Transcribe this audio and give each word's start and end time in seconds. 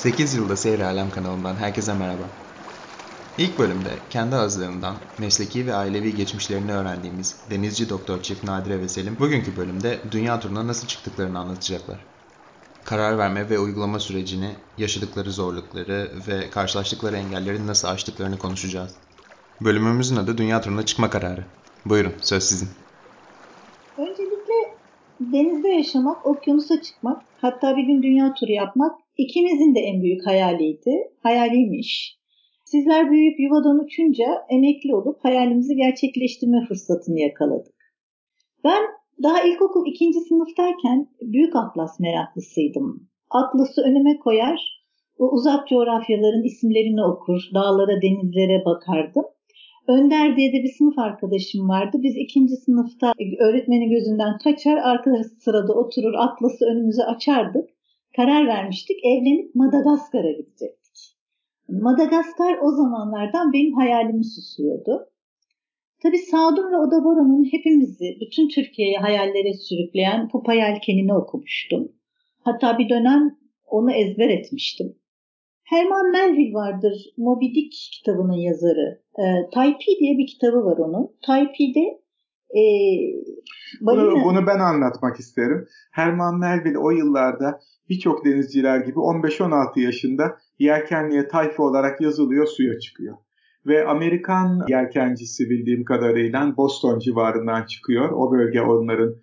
8 0.00 0.34
yılda 0.34 0.56
Seyri 0.56 0.84
Alem 0.84 1.10
kanalından 1.10 1.54
herkese 1.54 1.94
merhaba. 1.94 2.22
İlk 3.38 3.58
bölümde 3.58 3.88
kendi 4.10 4.36
ağızlarından 4.36 4.94
mesleki 5.18 5.66
ve 5.66 5.74
ailevi 5.74 6.16
geçmişlerini 6.16 6.72
öğrendiğimiz 6.72 7.36
denizci 7.50 7.88
doktor 7.88 8.22
çift 8.22 8.44
Nadire 8.44 8.80
ve 8.80 8.88
Selim 8.88 9.16
bugünkü 9.20 9.56
bölümde 9.56 9.98
dünya 10.10 10.40
turuna 10.40 10.66
nasıl 10.66 10.86
çıktıklarını 10.86 11.38
anlatacaklar. 11.38 12.04
Karar 12.84 13.18
verme 13.18 13.50
ve 13.50 13.58
uygulama 13.58 13.98
sürecini, 13.98 14.50
yaşadıkları 14.78 15.32
zorlukları 15.32 16.10
ve 16.28 16.50
karşılaştıkları 16.50 17.16
engelleri 17.16 17.66
nasıl 17.66 17.88
aştıklarını 17.88 18.38
konuşacağız. 18.38 18.94
Bölümümüzün 19.60 20.16
adı 20.16 20.38
Dünya 20.38 20.60
turuna 20.60 20.86
çıkma 20.86 21.10
kararı. 21.10 21.44
Buyurun 21.84 22.12
söz 22.20 22.42
sizin. 22.42 22.68
Öncelikle 23.98 24.74
denizde 25.20 25.68
yaşamak, 25.68 26.26
okyanusa 26.26 26.82
çıkmak, 26.82 27.22
hatta 27.40 27.76
bir 27.76 27.82
gün 27.82 28.02
dünya 28.02 28.34
turu 28.34 28.52
yapmak 28.52 28.99
ikimizin 29.18 29.74
de 29.74 29.80
en 29.80 30.02
büyük 30.02 30.26
hayaliydi. 30.26 30.92
Hayaliymiş. 31.22 32.20
Sizler 32.64 33.10
büyüyüp 33.10 33.40
yuvadan 33.40 33.84
uçunca 33.84 34.26
emekli 34.50 34.94
olup 34.94 35.24
hayalimizi 35.24 35.76
gerçekleştirme 35.76 36.66
fırsatını 36.68 37.20
yakaladık. 37.20 37.74
Ben 38.64 38.82
daha 39.22 39.42
ilkokul 39.42 39.86
ikinci 39.86 40.20
sınıftayken 40.20 41.08
Büyük 41.20 41.56
Atlas 41.56 42.00
meraklısıydım. 42.00 43.08
Atlası 43.30 43.82
önüme 43.82 44.18
koyar, 44.18 44.84
o 45.18 45.30
uzak 45.30 45.68
coğrafyaların 45.68 46.42
isimlerini 46.42 47.04
okur, 47.04 47.40
dağlara, 47.54 48.02
denizlere 48.02 48.64
bakardım. 48.64 49.24
Önder 49.88 50.36
diye 50.36 50.52
de 50.52 50.62
bir 50.62 50.72
sınıf 50.78 50.98
arkadaşım 50.98 51.68
vardı. 51.68 51.96
Biz 52.02 52.16
ikinci 52.16 52.56
sınıfta 52.56 53.12
öğretmenin 53.38 53.90
gözünden 53.90 54.38
kaçar, 54.38 54.76
arka 54.76 55.10
sırada 55.44 55.72
oturur, 55.72 56.14
atlası 56.14 56.64
önümüze 56.64 57.04
açardık. 57.04 57.68
Karar 58.16 58.46
vermiştik, 58.46 59.04
evlenip 59.04 59.54
Madagaskar'a 59.54 60.30
gidecektik. 60.30 61.16
Madagaskar 61.68 62.58
o 62.62 62.70
zamanlardan 62.70 63.52
benim 63.52 63.74
hayalimi 63.74 64.24
süslüyordu. 64.24 65.10
Tabii 66.02 66.18
Sadun 66.18 66.72
ve 66.72 66.76
Odaboran'ın 66.76 67.44
hepimizi, 67.52 68.18
bütün 68.20 68.48
Türkiye'yi 68.48 68.96
hayallere 68.96 69.52
sürükleyen 69.52 70.28
Pupa 70.28 70.54
Yelkeni'ni 70.54 71.14
okumuştum. 71.14 71.92
Hatta 72.40 72.78
bir 72.78 72.88
dönem 72.88 73.38
onu 73.66 73.92
ezber 73.92 74.28
etmiştim. 74.28 74.96
Herman 75.62 76.10
Melville 76.10 76.54
vardır, 76.54 77.04
Moby 77.16 77.46
Dick 77.46 77.72
kitabının 77.92 78.36
yazarı. 78.36 79.02
E, 79.18 79.22
Taipi 79.54 79.98
diye 80.00 80.18
bir 80.18 80.26
kitabı 80.26 80.64
var 80.64 80.78
onun. 80.78 81.10
Taipi'de 81.22 82.00
e, 82.56 82.62
balina... 83.80 84.02
bunu, 84.02 84.24
bunu 84.24 84.46
ben 84.46 84.58
anlatmak 84.58 85.20
isterim. 85.20 85.66
Herman 85.90 86.38
Melville 86.38 86.78
o 86.78 86.90
yıllarda 86.90 87.60
birçok 87.88 88.24
denizciler 88.24 88.80
gibi 88.80 88.98
15-16 88.98 89.80
yaşında 89.80 90.36
yelkenliğe 90.58 91.28
tayfa 91.28 91.62
olarak 91.62 92.00
yazılıyor, 92.00 92.46
suya 92.46 92.78
çıkıyor. 92.78 93.16
Ve 93.66 93.86
Amerikan 93.86 94.64
yelkencisi 94.68 95.50
bildiğim 95.50 95.84
kadarıyla 95.84 96.56
Boston 96.56 96.98
civarından 96.98 97.66
çıkıyor. 97.66 98.10
O 98.10 98.32
bölge 98.32 98.60
onların 98.62 99.14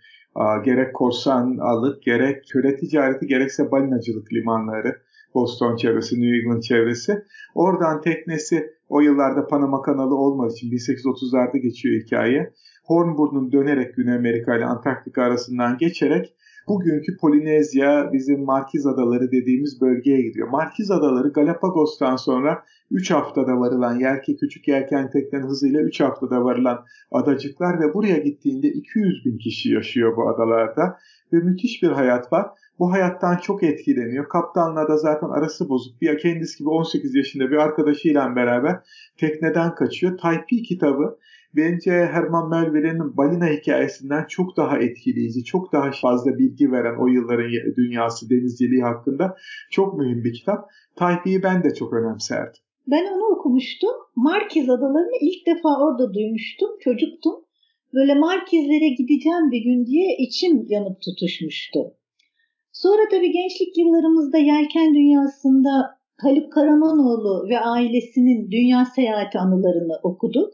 gerek 0.66 0.94
korsan 0.96 1.58
alık, 1.58 2.04
gerek 2.04 2.44
köle 2.54 2.76
ticareti, 2.76 3.28
gerekse 3.28 3.72
balinacılık 3.72 4.34
limanları. 4.34 5.02
Boston 5.36 5.76
çevresi, 5.76 6.22
New 6.22 6.38
England 6.38 6.62
çevresi. 6.62 7.24
Oradan 7.56 8.02
teknesi 8.02 8.74
o 8.90 9.02
yıllarda 9.02 9.48
Panama 9.48 9.82
kanalı 9.82 10.16
olmadığı 10.16 10.54
için 10.54 10.72
1830'larda 10.72 11.58
geçiyor 11.58 12.02
hikaye. 12.02 12.54
Hornburn'un 12.88 13.52
dönerek 13.52 13.96
Güney 13.96 14.16
Amerika 14.16 14.58
ile 14.58 14.66
Antarktika 14.66 15.24
arasından 15.24 15.78
geçerek 15.78 16.34
bugünkü 16.68 17.18
Polinezya 17.18 18.10
bizim 18.14 18.46
Markiz 18.46 18.86
Adaları 18.86 19.32
dediğimiz 19.32 19.82
bölgeye 19.82 20.22
gidiyor. 20.22 20.48
Markiz 20.48 20.92
Adaları 20.92 21.30
Galapagos'tan 21.30 22.16
sonra 22.16 22.64
3 22.92 23.12
haftada 23.12 23.60
varılan 23.60 24.00
yelke 24.00 24.36
küçük 24.36 24.68
yelken 24.68 25.10
teknen 25.10 25.42
hızıyla 25.42 25.82
3 25.82 26.02
haftada 26.02 26.44
varılan 26.44 26.86
adacıklar 27.12 27.80
ve 27.80 27.94
buraya 27.94 28.18
gittiğinde 28.18 28.68
200 28.68 29.26
bin 29.26 29.38
kişi 29.38 29.70
yaşıyor 29.74 30.18
bu 30.18 30.30
adalarda 30.30 30.98
ve 31.34 31.38
müthiş 31.38 31.84
bir 31.84 31.90
hayat 31.90 32.34
var. 32.34 32.50
Bu 32.80 32.92
hayattan 32.92 33.38
çok 33.38 33.64
etkileniyor. 33.64 34.30
Kaptanla 34.30 34.88
da 34.88 34.98
zaten 34.98 35.28
arası 35.28 35.70
bozuk. 35.70 36.02
Bir 36.02 36.18
kendisi 36.18 36.58
gibi 36.58 36.70
18 36.70 37.16
yaşında 37.16 37.52
bir 37.52 37.58
arkadaşıyla 37.58 38.36
beraber 38.36 38.80
tekneden 39.18 39.76
kaçıyor. 39.76 40.18
Taipi 40.18 40.64
kitabı 40.64 41.18
bence 41.58 41.92
Herman 41.92 42.50
Melville'in 42.50 43.18
balina 43.18 43.48
hikayesinden 43.48 44.26
çok 44.30 44.58
daha 44.58 44.78
etkileyici, 44.78 45.44
çok 45.44 45.74
daha 45.74 45.92
fazla 46.02 46.38
bilgi 46.38 46.72
veren 46.72 46.96
o 47.04 47.08
yılların 47.08 47.76
dünyası 47.78 48.30
denizciliği 48.30 48.82
hakkında 48.82 49.36
çok 49.72 49.98
mühim 49.98 50.24
bir 50.24 50.34
kitap. 50.34 50.70
Taipi'yi 50.96 51.44
ben 51.44 51.64
de 51.64 51.74
çok 51.74 51.94
önemserdim. 51.94 52.62
Ben 52.88 53.06
onu 53.14 53.26
okumuştum. 53.36 53.96
Markiz 54.16 54.70
adalarını 54.70 55.18
ilk 55.22 55.48
defa 55.48 55.70
orada 55.84 56.14
duymuştum. 56.14 56.70
Çocuktum. 56.80 57.34
Böyle 57.94 58.16
Markizlere 58.16 58.90
gideceğim 58.90 59.52
bir 59.52 59.64
gün 59.64 59.86
diye 59.86 60.18
içim 60.18 60.66
yanıp 60.70 61.02
tutuşmuştu. 61.02 61.80
Sonra 62.72 63.02
tabii 63.12 63.32
gençlik 63.32 63.78
yıllarımızda 63.78 64.38
yelken 64.38 64.94
dünyasında 64.94 65.98
Haluk 66.18 66.52
Karamanoğlu 66.54 67.50
ve 67.50 67.60
ailesinin 67.60 68.52
dünya 68.52 68.86
seyahati 68.86 69.40
anılarını 69.40 70.00
okuduk. 70.04 70.54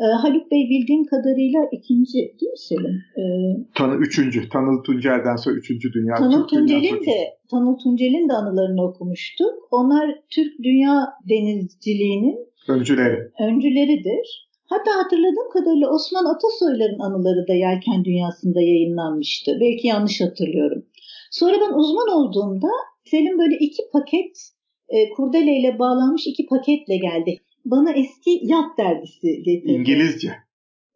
E, 0.00 0.04
Haluk 0.22 0.50
Bey 0.50 0.70
bildiğim 0.70 1.04
kadarıyla 1.06 1.60
ikinci 1.72 2.12
değil 2.12 2.52
mi 2.52 2.58
Selim? 2.58 2.96
E, 3.16 3.22
Tanı 3.74 3.94
üçüncü. 3.94 4.48
Tanıl 4.48 4.82
Tuncel'den 4.82 5.36
sonra 5.36 5.54
üçüncü 5.54 5.92
dünya. 5.92 6.14
Tanıl 6.14 6.46
Tuncel'in 6.46 7.06
de 7.06 7.38
Tanıl 7.50 7.78
Tuncel'in 7.78 8.28
de 8.28 8.32
anılarını 8.32 8.84
okumuştuk. 8.84 9.54
Onlar 9.70 10.18
Türk 10.30 10.58
dünya 10.62 11.08
denizciliğinin 11.28 12.38
öncüleri. 12.68 13.30
Öncüleridir. 13.40 14.50
Hatta 14.66 14.90
hatırladığım 15.04 15.50
kadarıyla 15.52 15.90
Osman 15.94 16.24
Atasoy'ların 16.24 16.98
anıları 16.98 17.48
da 17.48 17.54
Yelken 17.54 18.04
Dünyası'nda 18.04 18.60
yayınlanmıştı. 18.60 19.58
Belki 19.60 19.86
yanlış 19.86 20.20
hatırlıyorum. 20.20 20.86
Sonra 21.30 21.56
ben 21.60 21.72
uzman 21.74 22.08
olduğumda 22.08 22.68
Selim 23.04 23.38
böyle 23.38 23.56
iki 23.56 23.82
paket 23.92 24.36
e, 24.88 25.10
kurdeleyle 25.10 25.78
bağlanmış 25.78 26.26
iki 26.26 26.46
paketle 26.46 26.96
geldi 26.96 27.40
bana 27.64 27.92
eski 27.92 28.40
yat 28.42 28.78
dergisi 28.78 29.42
getirdi. 29.42 29.72
İngilizce. 29.72 30.32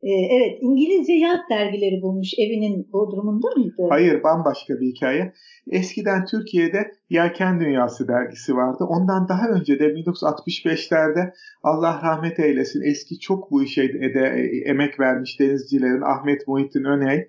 Ee, 0.05 0.37
evet 0.37 0.59
İngilizce 0.61 1.13
yat 1.13 1.41
dergileri 1.51 2.03
bulmuş 2.03 2.29
evinin 2.39 2.89
bodrumunda 2.93 3.49
mıydı? 3.57 3.87
Hayır 3.89 4.23
bambaşka 4.23 4.81
bir 4.81 4.87
hikaye. 4.87 5.33
Eskiden 5.71 6.25
Türkiye'de 6.25 6.93
Yelken 7.11 7.61
Dünyası 7.61 8.09
dergisi 8.09 8.57
vardı. 8.57 8.85
Ondan 8.89 9.29
daha 9.29 9.49
önce 9.49 9.79
de 9.79 9.85
1965'lerde 9.85 11.33
Allah 11.63 12.01
rahmet 12.05 12.39
eylesin 12.39 12.83
eski 12.83 13.19
çok 13.19 13.51
bu 13.51 13.63
işe 13.63 13.83
de, 13.83 14.15
de 14.15 14.51
emek 14.67 15.01
vermiş 15.01 15.41
denizcilerin 15.41 16.03
Ahmet 16.03 16.49
Muhittin 16.49 16.85
Öney 16.85 17.29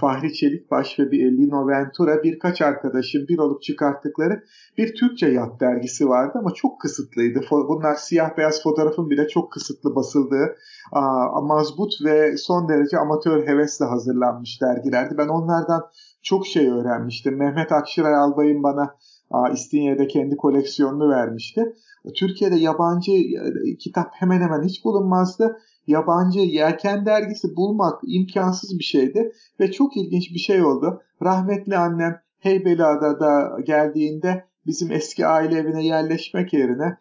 Fahri 0.00 0.34
Çelikbaş 0.34 0.98
ve 0.98 1.10
bir 1.10 1.32
Lino 1.32 1.68
Ventura 1.68 2.22
birkaç 2.22 2.62
arkadaşın 2.62 3.28
bir 3.28 3.38
olup 3.38 3.62
çıkarttıkları 3.62 4.44
bir 4.78 4.94
Türkçe 4.94 5.28
yat 5.28 5.60
dergisi 5.60 6.08
vardı 6.08 6.38
ama 6.38 6.50
çok 6.54 6.80
kısıtlıydı. 6.80 7.40
Bunlar 7.50 7.94
siyah 7.94 8.36
beyaz 8.36 8.62
fotoğrafın 8.62 9.10
bile 9.10 9.28
çok 9.28 9.52
kısıtlı 9.52 9.94
basıldığı 9.94 10.56
mazbut 11.42 11.92
ve 12.04 12.36
son 12.36 12.68
derece 12.68 12.98
amatör 12.98 13.46
hevesle 13.46 13.84
hazırlanmış 13.84 14.62
dergilerdi. 14.62 15.14
Ben 15.18 15.28
onlardan 15.28 15.82
çok 16.22 16.46
şey 16.46 16.68
öğrenmiştim. 16.68 17.38
Mehmet 17.38 17.72
Akşiray 17.72 18.14
Albay'ın 18.14 18.62
bana 18.62 18.96
İstinye'de 19.52 20.06
kendi 20.06 20.36
koleksiyonunu 20.36 21.10
vermişti. 21.10 21.74
Türkiye'de 22.16 22.56
yabancı 22.56 23.12
e, 23.12 23.76
kitap 23.78 24.08
hemen 24.12 24.40
hemen 24.40 24.62
hiç 24.62 24.84
bulunmazdı 24.84 25.56
yabancı 25.86 26.38
yelken 26.38 27.06
dergisi 27.06 27.56
bulmak 27.56 28.00
imkansız 28.06 28.78
bir 28.78 28.84
şeydi 28.84 29.32
ve 29.60 29.72
çok 29.72 29.96
ilginç 29.96 30.30
bir 30.34 30.38
şey 30.38 30.64
oldu. 30.64 31.02
Rahmetli 31.22 31.76
annem 31.76 32.20
Heybeliada'da 32.38 33.60
geldiğinde 33.60 34.44
bizim 34.66 34.92
eski 34.92 35.26
aile 35.26 35.58
evine 35.58 35.86
yerleşmek 35.86 36.52
yerine 36.52 36.96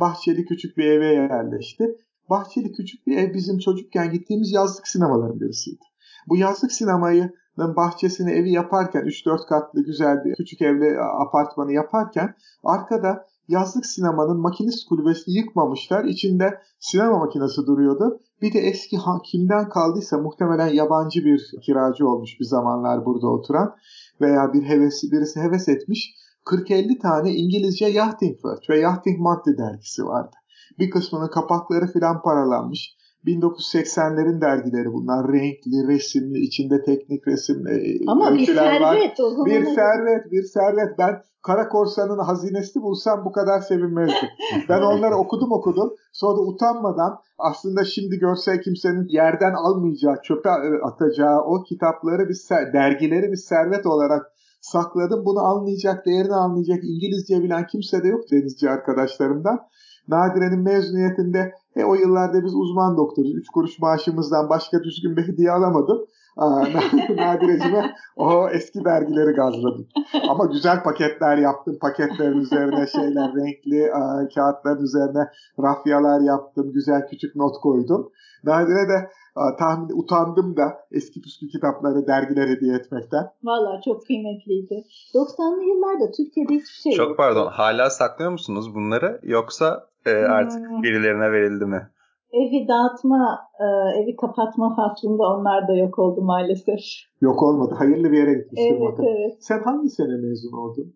bahçeli 0.00 0.44
küçük 0.44 0.76
bir 0.76 0.84
eve 0.84 1.06
yerleşti. 1.06 1.96
Bahçeli 2.30 2.72
küçük 2.72 3.06
bir 3.06 3.16
ev 3.16 3.34
bizim 3.34 3.58
çocukken 3.58 4.10
gittiğimiz 4.10 4.52
yazlık 4.52 4.88
sinemaların 4.88 5.40
birisiydi. 5.40 5.84
Bu 6.28 6.36
yazlık 6.36 6.72
sinemayı 6.72 7.32
bahçesini 7.58 8.30
evi 8.30 8.50
yaparken 8.50 9.02
3-4 9.02 9.48
katlı 9.48 9.84
güzel 9.84 10.24
bir 10.24 10.34
küçük 10.34 10.62
evli 10.62 11.00
apartmanı 11.00 11.72
yaparken 11.72 12.34
arkada 12.64 13.26
yazlık 13.48 13.86
sinemanın 13.86 14.40
makinist 14.40 14.88
kulübesini 14.88 15.34
yıkmamışlar. 15.34 16.04
İçinde 16.04 16.60
sinema 16.80 17.18
makinesi 17.18 17.66
duruyordu. 17.66 18.20
Bir 18.42 18.52
de 18.52 18.58
eski 18.58 18.96
kimden 19.24 19.68
kaldıysa 19.68 20.18
muhtemelen 20.18 20.68
yabancı 20.68 21.24
bir 21.24 21.54
kiracı 21.62 22.08
olmuş 22.08 22.40
bir 22.40 22.44
zamanlar 22.44 23.04
burada 23.04 23.26
oturan 23.26 23.74
veya 24.20 24.52
bir 24.52 24.62
hevesi 24.62 25.12
birisi 25.12 25.40
heves 25.40 25.68
etmiş. 25.68 26.14
40-50 26.46 26.98
tane 26.98 27.34
İngilizce 27.34 27.86
Yachting 27.86 28.32
World 28.32 28.70
ve 28.70 28.78
Yachting 28.78 29.18
Monthly 29.20 29.58
dergisi 29.58 30.04
vardı. 30.04 30.36
Bir 30.78 30.90
kısmının 30.90 31.28
kapakları 31.28 31.86
filan 31.86 32.22
paralanmış. 32.22 32.97
1980'lerin 33.26 34.40
dergileri 34.40 34.92
bunlar. 34.92 35.32
Renkli, 35.32 35.88
resimli, 35.88 36.38
içinde 36.38 36.82
teknik 36.82 37.28
resimli 37.28 38.00
Ama 38.06 38.34
bir 38.34 38.46
servet 38.46 38.80
var. 38.80 39.24
o 39.24 39.30
zaman. 39.30 39.46
Bir 39.46 39.64
servet, 39.64 40.32
bir 40.32 40.42
servet. 40.42 40.98
Ben 40.98 41.22
Kara 41.42 41.68
Korsan'ın 41.68 42.18
hazinesini 42.18 42.82
bulsam 42.82 43.24
bu 43.24 43.32
kadar 43.32 43.60
sevinmezdim. 43.60 44.28
ben 44.68 44.82
onları 44.82 45.16
okudum 45.24 45.52
okudum. 45.52 45.94
Sonra 46.12 46.36
da 46.36 46.40
utanmadan 46.40 47.18
aslında 47.38 47.84
şimdi 47.84 48.18
görse 48.18 48.60
kimsenin 48.60 49.08
yerden 49.08 49.54
almayacağı, 49.54 50.16
çöpe 50.22 50.50
atacağı 50.82 51.40
o 51.40 51.62
kitapları, 51.62 52.28
bir 52.28 52.38
dergileri 52.72 53.32
bir 53.32 53.36
servet 53.36 53.86
olarak 53.86 54.26
sakladım. 54.60 55.24
Bunu 55.24 55.38
anlayacak, 55.38 56.06
değerini 56.06 56.34
anlayacak 56.34 56.84
İngilizce 56.84 57.42
bilen 57.42 57.66
kimse 57.66 58.02
de 58.02 58.08
yok 58.08 58.30
denizci 58.32 58.70
arkadaşlarımdan. 58.70 59.58
Nadire'nin 60.08 60.60
mezuniyetinde 60.60 61.52
e, 61.76 61.84
o 61.84 61.94
yıllarda 61.94 62.44
biz 62.44 62.54
uzman 62.54 62.96
doktoruz. 62.96 63.34
Üç 63.34 63.48
kuruş 63.48 63.78
maaşımızdan 63.78 64.48
başka 64.48 64.82
düzgün 64.82 65.16
bir 65.16 65.28
hediye 65.28 65.50
alamadım. 65.50 65.98
Nadire'cime 67.16 67.94
o 68.16 68.48
eski 68.48 68.84
dergileri 68.84 69.32
gazladım. 69.32 69.86
Ama 70.28 70.44
güzel 70.44 70.82
paketler 70.82 71.36
yaptım. 71.36 71.78
Paketlerin 71.80 72.38
üzerine 72.38 72.86
şeyler 72.86 73.30
renkli 73.34 73.92
a, 73.92 74.28
kağıtların 74.34 74.82
üzerine 74.82 75.28
rafyalar 75.62 76.20
yaptım. 76.20 76.72
Güzel 76.72 77.06
küçük 77.10 77.36
not 77.36 77.60
koydum. 77.62 78.10
Nadire 78.44 78.88
de 78.88 79.10
a, 79.34 79.56
tahmin 79.56 80.02
utandım 80.02 80.56
da 80.56 80.78
eski 80.92 81.20
püskü 81.22 81.48
kitapları, 81.48 82.06
dergiler 82.06 82.48
hediye 82.48 82.74
etmekten. 82.74 83.30
Valla 83.44 83.80
çok 83.84 84.06
kıymetliydi. 84.06 84.84
90'lı 85.14 85.62
yıllarda 85.64 86.10
Türkiye'de 86.10 86.54
hiçbir 86.54 86.80
şey 86.82 86.92
Çok 86.92 87.08
yok. 87.08 87.16
pardon. 87.16 87.46
Hala 87.46 87.90
saklıyor 87.90 88.30
musunuz 88.30 88.74
bunları 88.74 89.20
yoksa 89.22 89.86
e, 90.08 90.28
artık 90.28 90.70
hmm. 90.70 90.82
birilerine 90.82 91.32
verildi 91.32 91.66
mi? 91.66 91.90
Evi 92.32 92.68
dağıtma, 92.68 93.38
e, 93.60 93.66
evi 94.02 94.16
kapatma 94.16 94.76
faslında 94.76 95.22
onlar 95.22 95.68
da 95.68 95.74
yok 95.74 95.98
oldu 95.98 96.22
maalesef. 96.22 96.80
Yok 97.20 97.42
olmadı. 97.42 97.74
Hayırlı 97.78 98.12
bir 98.12 98.18
yere 98.18 98.34
gitmiştir 98.34 98.70
evet, 98.70 98.80
bakın. 98.80 99.04
Evet. 99.04 99.36
Sen 99.40 99.62
hangi 99.62 99.88
sene 99.88 100.16
mezun 100.16 100.52
oldun? 100.52 100.94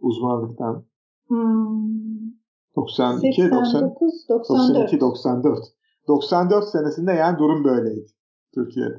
Uzmanlıktan. 0.00 0.84
Hmm. 1.28 2.16
92, 2.76 3.42
89, 3.42 4.28
94. 4.28 4.78
92, 4.78 5.00
94. 5.00 5.58
94 6.08 6.64
senesinde 6.64 7.12
yani 7.12 7.38
durum 7.38 7.64
böyleydi 7.64 8.06
Türkiye'de. 8.54 8.98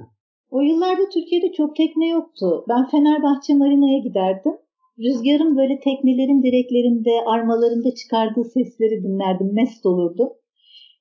O 0.49 0.61
yıllarda 0.61 1.09
Türkiye'de 1.13 1.51
çok 1.51 1.75
tekne 1.75 2.07
yoktu. 2.07 2.65
Ben 2.69 2.87
Fenerbahçe 2.87 3.53
Marina'ya 3.53 3.99
giderdim. 3.99 4.57
Rüzgarın 4.99 5.57
böyle 5.57 5.79
teknelerin 5.79 6.43
direklerinde, 6.43 7.11
armalarında 7.25 7.95
çıkardığı 7.95 8.43
sesleri 8.43 9.03
dinlerdim. 9.03 9.53
Mest 9.53 9.85
olurdu. 9.85 10.33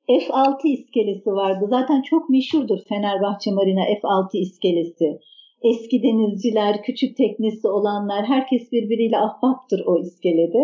F6 0.09 0.69
iskelesi 0.69 1.31
vardı. 1.31 1.67
Zaten 1.69 2.03
çok 2.03 2.31
meşhurdur 2.31 2.79
Fenerbahçe 2.89 3.51
Marina 3.51 3.85
F6 3.85 4.39
iskelesi. 4.39 5.19
Eski 5.63 6.03
denizciler, 6.03 6.83
küçük 6.83 7.17
teknesi 7.17 7.69
olanlar 7.69 8.25
herkes 8.25 8.73
birbiriyle 8.73 9.19
ahbaptır 9.19 9.83
o 9.87 9.99
iskelede. 9.99 10.63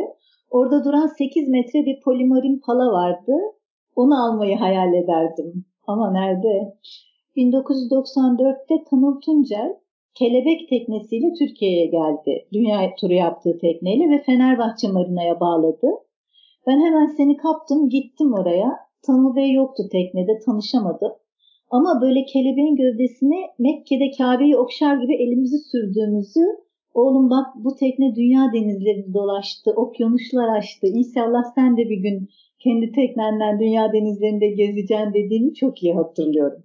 Orada 0.50 0.84
duran 0.84 1.06
8 1.06 1.48
metre 1.48 1.86
bir 1.86 2.00
polimarin 2.00 2.60
pala 2.66 2.92
vardı. 2.92 3.32
Onu 3.96 4.24
almayı 4.24 4.56
hayal 4.56 4.94
ederdim. 4.94 5.64
Ama 5.86 6.12
nerede? 6.12 6.74
1994'te 7.36 8.84
Tanıl 8.90 9.20
Tuncel 9.20 9.76
kelebek 10.14 10.68
teknesiyle 10.68 11.32
Türkiye'ye 11.38 11.86
geldi. 11.86 12.46
Dünya 12.52 12.94
turu 13.00 13.12
yaptığı 13.12 13.58
tekneyle 13.58 14.10
ve 14.10 14.22
Fenerbahçe 14.22 14.88
Marina'ya 14.88 15.40
bağladı. 15.40 15.88
Ben 16.66 16.80
hemen 16.80 17.06
seni 17.06 17.36
kaptım 17.36 17.88
gittim 17.88 18.32
oraya. 18.32 18.70
Tanrı 19.06 19.36
Bey 19.36 19.52
yoktu 19.52 19.82
teknede 19.92 20.38
tanışamadım. 20.46 21.12
Ama 21.70 22.00
böyle 22.02 22.24
kelebeğin 22.24 22.76
gövdesine 22.76 23.40
Mekke'de 23.58 24.10
Kabe'yi 24.18 24.56
okşar 24.56 24.96
gibi 24.96 25.14
elimizi 25.14 25.58
sürdüğümüzü 25.58 26.46
oğlum 26.94 27.30
bak 27.30 27.46
bu 27.56 27.76
tekne 27.76 28.14
dünya 28.16 28.52
denizlerini 28.52 29.14
dolaştı, 29.14 29.70
okyanuslar 29.76 30.48
açtı. 30.58 30.86
İnşallah 30.86 31.42
sen 31.54 31.76
de 31.76 31.90
bir 31.90 31.96
gün 31.96 32.28
kendi 32.58 32.92
teknenden 32.92 33.60
dünya 33.60 33.92
denizlerinde 33.92 34.48
gezeceksin 34.48 35.14
dediğimi 35.14 35.54
çok 35.54 35.82
iyi 35.82 35.94
hatırlıyorum. 35.94 36.62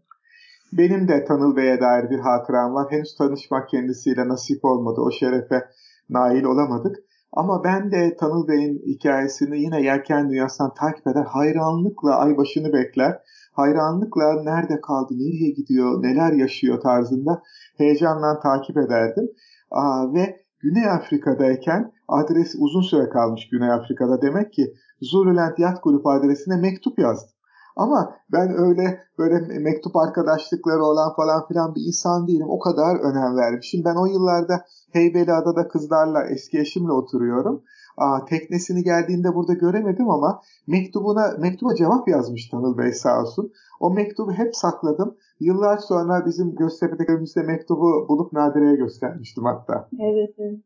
Benim 0.73 1.07
de 1.07 1.25
Tanıl 1.25 1.55
Bey'e 1.55 1.81
dair 1.81 2.09
bir 2.09 2.19
hatıram 2.19 2.73
var. 2.73 2.87
Henüz 2.91 3.15
tanışmak 3.15 3.69
kendisiyle 3.69 4.27
nasip 4.27 4.65
olmadı. 4.65 5.01
O 5.01 5.11
şerefe 5.11 5.65
nail 6.09 6.43
olamadık. 6.43 6.95
Ama 7.33 7.63
ben 7.63 7.91
de 7.91 8.17
Tanıl 8.19 8.47
Bey'in 8.47 8.81
hikayesini 8.85 9.59
yine 9.59 9.81
Yelken 9.81 10.29
Dünyası'ndan 10.29 10.73
takip 10.73 11.07
eder. 11.07 11.25
Hayranlıkla 11.25 12.15
ay 12.15 12.37
başını 12.37 12.73
bekler. 12.73 13.19
Hayranlıkla 13.53 14.43
nerede 14.43 14.81
kaldı, 14.81 15.13
nereye 15.13 15.51
gidiyor, 15.51 16.03
neler 16.03 16.33
yaşıyor 16.33 16.81
tarzında 16.81 17.41
heyecanla 17.77 18.39
takip 18.39 18.77
ederdim. 18.77 19.29
Aa, 19.71 20.13
ve 20.13 20.47
Güney 20.59 20.89
Afrika'dayken 20.89 21.91
adres 22.07 22.55
uzun 22.59 22.81
süre 22.81 23.09
kalmış 23.09 23.49
Güney 23.49 23.71
Afrika'da. 23.71 24.21
Demek 24.21 24.53
ki 24.53 24.73
Zululand 25.01 25.57
Yat 25.57 25.81
Kulüp 25.81 26.07
adresine 26.07 26.55
mektup 26.57 26.99
yazdım. 26.99 27.36
Ama 27.77 28.15
ben 28.31 28.49
öyle 28.57 28.99
böyle 29.17 29.59
mektup 29.59 29.95
arkadaşlıkları 29.95 30.83
olan 30.83 31.15
falan 31.15 31.47
filan 31.47 31.75
bir 31.75 31.81
insan 31.81 32.27
değilim. 32.27 32.49
O 32.49 32.59
kadar 32.59 32.95
önem 32.99 33.37
vermişim. 33.37 33.85
Ben 33.85 33.95
o 33.95 34.05
yıllarda 34.05 34.65
Heybeliada'da 34.93 35.67
kızlarla 35.67 36.23
eski 36.23 36.59
eşimle 36.59 36.91
oturuyorum. 36.91 37.63
Aa, 37.97 38.25
teknesini 38.25 38.83
geldiğinde 38.83 39.35
burada 39.35 39.53
göremedim 39.53 40.09
ama 40.09 40.41
mektubuna 40.67 41.33
mektuba 41.39 41.75
cevap 41.75 42.07
yazmış 42.07 42.49
Tanıl 42.49 42.77
Bey 42.77 42.91
sağ 42.91 43.21
olsun. 43.21 43.51
O 43.79 43.93
mektubu 43.93 44.31
hep 44.31 44.55
sakladım. 44.55 45.17
Yıllar 45.39 45.77
sonra 45.77 46.25
bizim 46.25 46.55
Göztepe'de 46.55 47.41
mektubu 47.41 48.05
bulup 48.09 48.33
Nadire'ye 48.33 48.75
göstermiştim 48.75 49.43
hatta. 49.43 49.89
Evet, 49.99 50.35
evet. 50.37 50.59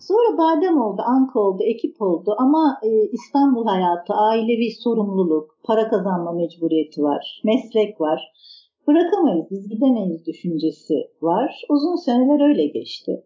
Sonra 0.00 0.38
badem 0.38 0.80
oldu, 0.80 1.02
anka 1.06 1.40
oldu, 1.40 1.62
ekip 1.62 2.02
oldu 2.02 2.34
ama 2.38 2.80
e, 2.82 2.88
İstanbul 3.12 3.66
hayatı, 3.66 4.14
ailevi 4.14 4.70
sorumluluk, 4.70 5.58
para 5.64 5.88
kazanma 5.88 6.32
mecburiyeti 6.32 7.02
var, 7.02 7.42
meslek 7.44 8.00
var. 8.00 8.32
Bırakamayız, 8.86 9.46
biz 9.50 9.68
gidemeyiz 9.68 10.26
düşüncesi 10.26 10.94
var. 11.22 11.62
Uzun 11.68 11.96
seneler 11.96 12.48
öyle 12.48 12.66
geçti. 12.66 13.24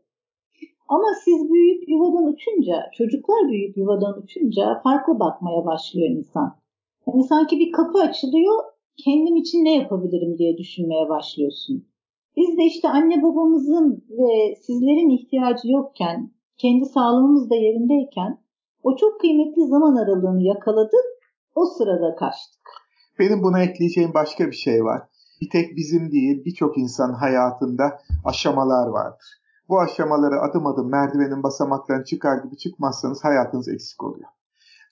Ama 0.88 1.09
siz 1.25 1.50
büyüyüp 1.50 1.88
yuvadan 1.88 2.26
uçunca, 2.26 2.91
çocuklar 2.99 3.49
büyüyüp 3.49 3.76
yuvadan 3.76 4.23
uçunca 4.23 4.81
farklı 4.85 5.20
bakmaya 5.20 5.67
başlıyor 5.67 6.09
insan. 6.11 6.59
Yani 7.06 7.25
sanki 7.25 7.59
bir 7.59 7.73
kapı 7.73 7.99
açılıyor, 7.99 8.65
kendim 9.05 9.37
için 9.37 9.65
ne 9.65 9.75
yapabilirim 9.75 10.38
diye 10.38 10.59
düşünmeye 10.59 11.09
başlıyorsun. 11.09 11.88
Biz 12.37 12.59
de 12.59 12.65
işte 12.65 12.88
anne 12.88 13.23
babamızın 13.23 14.05
ve 14.11 14.55
sizlerin 14.56 15.11
ihtiyacı 15.11 15.69
yokken, 15.69 16.31
kendi 16.58 16.86
sağlığımız 16.86 17.50
da 17.50 17.55
yerindeyken 17.55 18.38
o 18.82 18.96
çok 18.96 19.20
kıymetli 19.20 19.69
zaman 19.69 19.96
aralığını 19.96 20.43
yakaladık, 20.43 21.05
o 21.55 21.67
sırada 21.67 22.17
kaçtık. 22.17 22.60
Benim 23.19 23.43
buna 23.43 23.62
ekleyeceğim 23.62 24.15
başka 24.15 24.46
bir 24.46 24.56
şey 24.56 24.84
var. 24.84 25.03
Bir 25.41 25.50
tek 25.50 25.77
bizim 25.77 26.12
değil, 26.12 26.44
birçok 26.44 26.79
insan 26.79 27.12
hayatında 27.12 27.98
aşamalar 28.24 28.88
vardır. 28.88 29.41
Bu 29.69 29.81
aşamaları 29.81 30.41
adım 30.41 30.67
adım 30.67 30.91
merdivenin 30.91 31.43
basamaklarını 31.43 32.05
çıkar 32.05 32.44
gibi 32.44 32.56
çıkmazsanız 32.56 33.24
hayatınız 33.24 33.69
eksik 33.69 34.05
oluyor. 34.05 34.29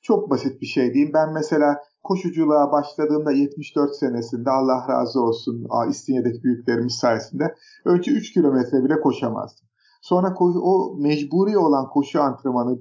Çok 0.02 0.30
basit 0.30 0.60
bir 0.60 0.66
şey 0.66 0.94
diyeyim. 0.94 1.14
Ben 1.14 1.32
mesela 1.32 1.80
koşuculuğa 2.02 2.72
başladığımda 2.72 3.32
74 3.32 3.96
senesinde 3.96 4.50
Allah 4.50 4.88
razı 4.88 5.20
olsun 5.20 5.68
İstinye'deki 5.90 6.44
büyüklerimiz 6.44 6.94
sayesinde 6.94 7.54
önce 7.84 8.10
3 8.10 8.32
kilometre 8.32 8.84
bile 8.84 9.00
koşamazdım. 9.00 9.65
Sonra 10.08 10.34
o 10.40 10.96
mecburi 10.98 11.58
olan 11.58 11.88
koşu 11.88 12.22
antrenmanı 12.22 12.78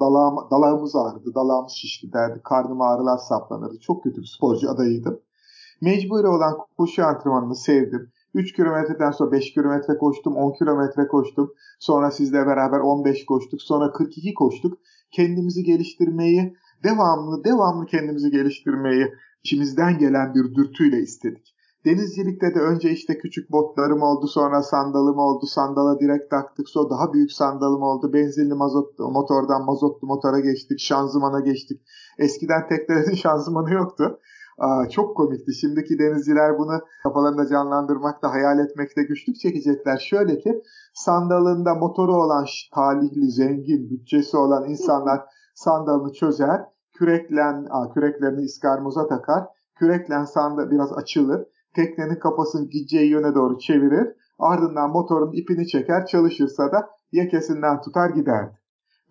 dalağım, 0.00 0.36
dalağımız 0.50 0.96
ağrıdı, 0.96 1.34
dalağımız 1.34 1.72
şişti 1.72 2.12
derdi. 2.12 2.40
Karnıma 2.44 2.86
ağrılar 2.86 3.18
saplanırdı. 3.18 3.80
Çok 3.80 4.02
kötü 4.02 4.20
bir 4.20 4.26
sporcu 4.26 4.70
adayıydım. 4.70 5.20
Mecburi 5.80 6.26
olan 6.26 6.58
koşu 6.76 7.04
antrenmanını 7.04 7.56
sevdim. 7.56 8.10
3 8.34 8.52
kilometreden 8.52 9.10
sonra 9.10 9.32
5 9.32 9.54
kilometre 9.54 9.98
koştum, 9.98 10.36
10 10.36 10.52
kilometre 10.52 11.08
koştum. 11.08 11.52
Sonra 11.78 12.10
sizle 12.10 12.46
beraber 12.46 12.78
15 12.80 13.26
koştuk, 13.26 13.62
sonra 13.62 13.92
42 13.92 14.34
koştuk. 14.34 14.78
Kendimizi 15.10 15.64
geliştirmeyi, 15.64 16.56
devamlı 16.84 17.44
devamlı 17.44 17.86
kendimizi 17.86 18.30
geliştirmeyi 18.30 19.06
içimizden 19.44 19.98
gelen 19.98 20.34
bir 20.34 20.54
dürtüyle 20.54 20.98
istedik. 20.98 21.54
Denizcilikte 21.84 22.54
de 22.54 22.60
önce 22.60 22.90
işte 22.90 23.18
küçük 23.18 23.52
botlarım 23.52 24.02
oldu, 24.02 24.26
sonra 24.26 24.62
sandalım 24.62 25.18
oldu, 25.18 25.46
sandala 25.46 26.00
direkt 26.00 26.30
taktık, 26.30 26.68
sonra 26.68 26.90
daha 26.90 27.12
büyük 27.12 27.32
sandalım 27.32 27.82
oldu, 27.82 28.12
benzinli 28.12 28.54
mazot, 28.54 28.98
motordan 28.98 29.64
mazotlu 29.64 30.06
motora 30.06 30.40
geçtik, 30.40 30.80
şanzımana 30.80 31.40
geçtik. 31.40 31.80
Eskiden 32.18 32.68
teknelerin 32.68 33.14
şanzımanı 33.24 33.70
yoktu. 33.70 34.18
Aa, 34.58 34.88
çok 34.88 35.16
komikti. 35.16 35.54
Şimdiki 35.54 35.98
denizciler 35.98 36.58
bunu 36.58 36.80
kafalarında 37.02 37.46
canlandırmakta, 37.46 38.32
hayal 38.32 38.58
etmekte 38.58 39.02
güçlük 39.02 39.36
çekecekler. 39.36 39.98
Şöyle 39.98 40.38
ki 40.38 40.62
sandalında 40.94 41.74
motoru 41.74 42.16
olan 42.16 42.46
talihli, 42.74 43.30
zengin, 43.30 43.90
bütçesi 43.90 44.36
olan 44.36 44.70
insanlar 44.70 45.20
sandalını 45.54 46.12
çözer, 46.12 46.60
küreklen, 46.92 47.66
aa, 47.70 47.92
küreklerini 47.92 48.42
iskarmoza 48.42 49.08
takar, 49.08 49.44
küreklen 49.74 50.24
sandal 50.24 50.70
biraz 50.70 50.92
açılır 50.92 51.46
teknenin 51.78 52.18
kafasını 52.18 52.68
gideceği 52.68 53.10
yöne 53.10 53.34
doğru 53.34 53.58
çevirir. 53.58 54.08
Ardından 54.38 54.90
motorun 54.90 55.32
ipini 55.32 55.66
çeker 55.66 56.06
çalışırsa 56.06 56.72
da 56.72 56.88
yakesinden 57.12 57.80
tutar 57.80 58.10
giderdi. 58.10 58.58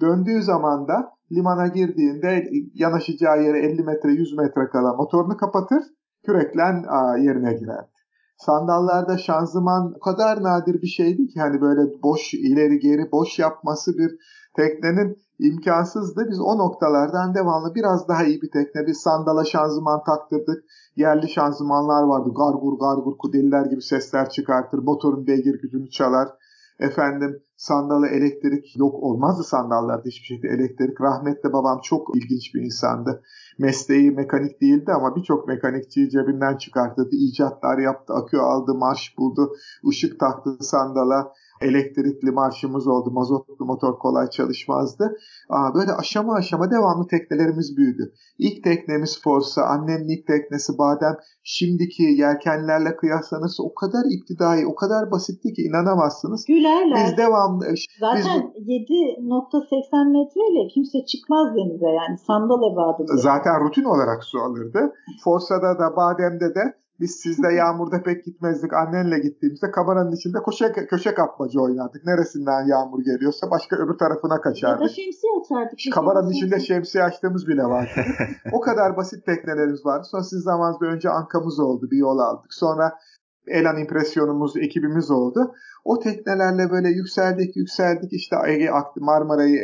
Döndüğü 0.01 0.41
zaman 0.41 0.88
da 0.88 1.12
limana 1.31 1.67
girdiğinde 1.67 2.50
yanaşacağı 2.74 3.43
yere 3.43 3.59
50 3.59 3.83
metre 3.83 4.09
100 4.12 4.38
metre 4.38 4.69
kala 4.71 4.93
motorunu 4.93 5.38
kapatır. 5.38 5.83
Küreklen 6.25 6.83
yerine 7.21 7.53
girerdi. 7.53 7.91
Sandallarda 8.38 9.17
şanzıman 9.17 9.93
o 9.95 10.00
kadar 10.00 10.43
nadir 10.43 10.81
bir 10.81 10.88
şeydi 10.88 11.27
ki 11.27 11.39
hani 11.39 11.62
böyle 11.62 11.81
boş 12.03 12.33
ileri 12.33 12.79
geri 12.79 13.12
boş 13.12 13.39
yapması 13.39 13.97
bir 13.97 14.12
teknenin 14.57 15.17
imkansızdı. 15.39 16.27
Biz 16.29 16.39
o 16.39 16.57
noktalardan 16.57 17.35
devamlı 17.35 17.75
biraz 17.75 18.07
daha 18.07 18.23
iyi 18.23 18.41
bir 18.41 18.51
tekne 18.51 18.87
bir 18.87 18.93
sandala 18.93 19.45
şanzıman 19.45 20.03
taktırdık. 20.03 20.63
Yerli 20.95 21.29
şanzımanlar 21.29 22.03
vardı. 22.03 22.29
Gargur 22.37 22.79
gargur 22.79 23.17
kudeliler 23.17 23.65
gibi 23.65 23.81
sesler 23.81 24.29
çıkartır. 24.29 24.79
Motorun 24.79 25.27
beygir 25.27 25.61
gücünü 25.61 25.89
çalar. 25.89 26.27
Efendim 26.79 27.39
sandalı 27.57 28.07
elektrik 28.07 28.77
yok 28.77 28.95
olmazdı 29.03 29.43
sandallarda 29.43 30.03
hiçbir 30.05 30.25
şekilde 30.25 30.47
elektrik. 30.47 31.01
Rahmetli 31.01 31.53
babam 31.53 31.79
çok 31.83 32.17
ilginç 32.17 32.55
bir 32.55 32.61
insandı. 32.61 33.21
Mesleği 33.59 34.11
mekanik 34.11 34.61
değildi 34.61 34.91
ama 34.91 35.15
birçok 35.15 35.47
mekanikçiyi 35.47 36.09
cebinden 36.09 36.57
çıkarttı. 36.57 37.09
icatlar 37.11 37.77
yaptı, 37.77 38.13
akü 38.13 38.37
aldı, 38.37 38.73
marş 38.73 39.17
buldu, 39.17 39.51
ışık 39.89 40.19
taktı 40.19 40.57
sandala 40.61 41.33
elektrikli 41.61 42.31
marşımız 42.31 42.87
oldu. 42.87 43.11
Mazotlu 43.11 43.65
motor 43.65 43.99
kolay 43.99 44.29
çalışmazdı. 44.29 45.17
Böyle 45.75 45.91
aşama 45.91 46.33
aşama 46.33 46.71
devamlı 46.71 47.07
teknelerimiz 47.07 47.77
büyüdü. 47.77 48.13
İlk 48.37 48.63
teknemiz 48.63 49.21
Forsa, 49.23 49.61
annemin 49.61 50.09
ilk 50.09 50.27
teknesi 50.27 50.77
Badem. 50.77 51.15
Şimdiki 51.43 52.03
yelkenlerle 52.03 52.95
kıyaslanırsa 52.95 53.63
o 53.63 53.73
kadar 53.73 54.03
iptidai, 54.15 54.65
o 54.65 54.75
kadar 54.75 55.11
basitti 55.11 55.53
ki 55.53 55.61
inanamazsınız. 55.61 56.45
Gülerler. 56.45 56.97
Biz 57.05 57.17
devamlı... 57.17 57.65
Zaten 57.99 58.53
biz, 58.55 58.67
7.80 58.67 60.11
metreyle 60.17 60.67
kimse 60.73 61.05
çıkmaz 61.05 61.47
denize 61.55 61.89
yani 61.89 62.17
sandal 62.17 62.71
ebadında. 62.71 63.17
Zaten 63.17 63.65
rutin 63.65 63.83
olarak 63.83 64.23
su 64.23 64.39
alırdı. 64.39 64.93
Forsa'da 65.23 65.79
da 65.79 65.95
Badem'de 65.95 66.55
de 66.55 66.73
biz 67.00 67.12
sizde 67.12 67.54
yağmurda 67.54 68.04
pek 68.04 68.25
gitmezdik. 68.25 68.74
Annenle 68.74 69.20
gittiğimizde 69.20 69.72
kameranın 69.72 70.12
içinde 70.12 70.38
köşe, 70.46 70.72
köşe 70.72 71.13
kapmaca 71.13 71.62
oynardık. 71.62 72.06
Neresinden 72.06 72.68
yağmur 72.68 73.04
geliyorsa 73.04 73.51
başka 73.51 73.75
öbür 73.75 73.98
tarafına 73.98 74.42
kaçardık. 74.42 74.82
Ya 74.82 74.88
da 74.88 74.94
şemsiye 74.94 75.34
açardık. 75.42 75.80
Kameranın 75.94 76.32
içinde 76.32 76.60
şemsiye 76.60 77.04
açtığımız 77.04 77.48
bile 77.48 77.63
var. 77.63 77.96
o 78.51 78.60
kadar 78.60 78.98
basit 78.98 79.25
teknelerimiz 79.25 79.86
vardı. 79.86 80.08
Sonra 80.12 80.24
siz 80.24 80.44
zamanında 80.44 80.86
önce 80.86 81.10
ankamız 81.10 81.60
oldu. 81.60 81.92
Bir 81.92 81.98
yol 81.98 82.20
aldık. 82.20 82.54
Sonra 82.54 82.94
Elan 83.48 83.77
impresyonumuz, 83.77 84.58
ekibimiz 84.58 85.12
oldu. 85.12 85.54
O 85.86 86.00
teknelerle 86.00 86.72
böyle 86.72 86.89
yükseldik, 86.89 87.56
yükseldik. 87.56 88.13
İşte 88.13 88.36
Ege, 88.48 88.70
Marmara'yı, 88.96 89.60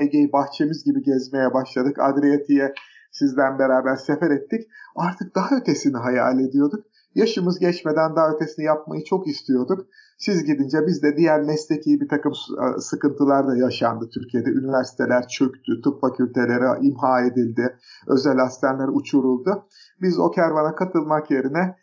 Ege'yi 0.00 0.32
bahçemiz 0.32 0.84
gibi 0.84 1.02
gezmeye 1.02 1.54
başladık. 1.54 1.96
Adriyatik'e 2.00 2.74
sizden 3.10 3.58
beraber 3.58 3.96
sefer 3.96 4.30
ettik. 4.30 4.68
Artık 4.96 5.34
daha 5.34 5.56
ötesini 5.56 5.96
hayal 5.96 6.40
ediyorduk. 6.40 6.84
Yaşımız 7.14 7.58
geçmeden 7.58 8.16
daha 8.16 8.30
ötesini 8.30 8.64
yapmayı 8.64 9.04
çok 9.04 9.26
istiyorduk. 9.28 9.86
Siz 10.18 10.44
gidince 10.44 10.86
biz 10.86 11.02
de 11.02 11.16
diğer 11.16 11.42
mesleki 11.42 12.00
bir 12.00 12.08
takım 12.08 12.32
e, 12.32 12.80
sıkıntılar 12.80 13.48
da 13.48 13.56
yaşandı 13.56 14.08
Türkiye'de. 14.14 14.50
Üniversiteler 14.50 15.28
çöktü, 15.28 15.82
tıp 15.84 16.00
fakülteleri 16.00 16.86
imha 16.86 17.20
edildi, 17.22 17.76
özel 18.06 18.36
hastaneler 18.36 18.88
uçuruldu. 18.88 19.66
Biz 20.02 20.18
o 20.18 20.30
kervana 20.30 20.74
katılmak 20.74 21.30
yerine 21.30 21.76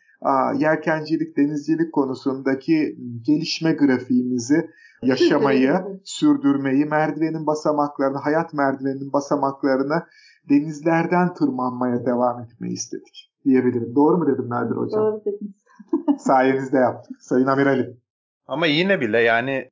yelkencilik, 0.58 1.36
denizcilik 1.36 1.92
konusundaki 1.92 2.98
gelişme 3.26 3.72
grafiğimizi 3.72 4.70
yaşamayı, 5.02 5.74
sürdürmeyi, 6.04 6.84
merdivenin 6.84 7.46
basamaklarını, 7.46 8.18
hayat 8.18 8.54
merdiveninin 8.54 9.12
basamaklarını 9.12 10.02
denizlerden 10.50 11.34
tırmanmaya 11.34 12.06
devam 12.06 12.40
etmeyi 12.40 12.72
istedik 12.72 13.32
diyebilirim. 13.44 13.94
Doğru 13.94 14.18
mu 14.18 14.26
dedim 14.26 14.48
Nadir 14.48 14.76
Hocam? 14.76 15.00
Doğru 15.00 15.20
dediniz. 15.24 15.54
Sayenizde 16.18 16.76
yaptık. 16.76 17.16
Sayın 17.22 17.46
Amiralim. 17.46 18.00
Ama 18.46 18.66
yine 18.66 19.00
bile 19.00 19.20
yani 19.20 19.68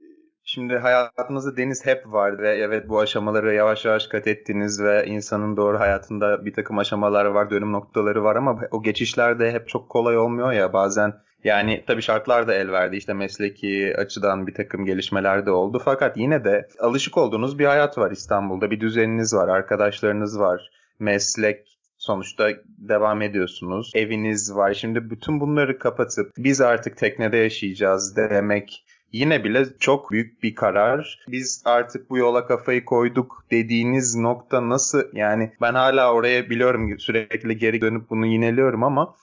şimdi 0.47 0.79
hayatınızda 0.79 1.57
deniz 1.57 1.87
hep 1.87 2.07
vardı 2.07 2.43
ve 2.43 2.57
evet 2.57 2.88
bu 2.88 3.00
aşamaları 3.00 3.55
yavaş 3.55 3.85
yavaş 3.85 4.07
kat 4.07 4.26
ettiniz 4.26 4.83
ve 4.83 5.07
insanın 5.07 5.57
doğru 5.57 5.81
hayatında 5.81 6.45
bir 6.45 6.53
takım 6.53 6.79
aşamalar 6.79 7.25
var, 7.25 7.50
dönüm 7.50 7.73
noktaları 7.73 8.25
var 8.25 8.37
ama 8.37 8.61
o 8.71 8.83
geçişler 8.83 9.38
de 9.38 9.53
hep 9.53 9.69
çok 9.69 9.88
kolay 9.88 10.19
olmuyor 10.19 10.53
ya 10.53 10.73
bazen 10.73 11.15
yani 11.45 11.85
tabii 11.87 12.03
şartlar 12.03 12.49
da 12.49 12.55
el 12.55 12.73
verdi. 12.73 12.97
İşte 12.97 13.15
mesleki 13.15 13.95
açıdan 13.99 14.47
bir 14.47 14.55
takım 14.55 14.85
gelişmeler 14.85 15.47
de 15.47 15.50
oldu. 15.50 15.83
Fakat 15.85 16.17
yine 16.17 16.45
de 16.45 16.69
alışık 16.81 17.19
olduğunuz 17.19 17.59
bir 17.59 17.67
hayat 17.67 17.99
var 17.99 18.11
İstanbul'da. 18.11 18.71
Bir 18.71 18.81
düzeniniz 18.81 19.35
var, 19.35 19.49
arkadaşlarınız 19.49 20.38
var, 20.38 20.71
meslek 20.99 21.79
sonuçta 21.99 22.49
devam 22.67 23.23
ediyorsunuz. 23.23 23.93
Eviniz 23.95 24.57
var. 24.57 24.75
Şimdi 24.75 25.11
bütün 25.11 25.41
bunları 25.41 25.79
kapatıp 25.79 26.33
biz 26.38 26.61
artık 26.61 26.97
teknede 26.97 27.37
yaşayacağız 27.37 28.17
demek 28.17 28.85
yine 29.12 29.44
bile 29.44 29.64
çok 29.78 30.10
büyük 30.10 30.42
bir 30.42 30.54
karar. 30.54 31.25
Biz 31.28 31.62
artık 31.64 32.10
bu 32.10 32.18
yola 32.18 32.46
kafayı 32.46 32.84
koyduk 32.84 33.44
dediğiniz 33.50 34.16
nokta 34.16 34.68
nasıl? 34.68 35.02
Yani 35.12 35.52
ben 35.60 35.75
hala 35.75 36.14
oraya 36.14 36.50
biliyorum 36.50 36.98
sürekli 36.98 37.58
geri 37.58 37.80
dönüp 37.80 38.10
bunu 38.10 38.26
yineliyorum 38.26 38.84
ama 38.84 39.16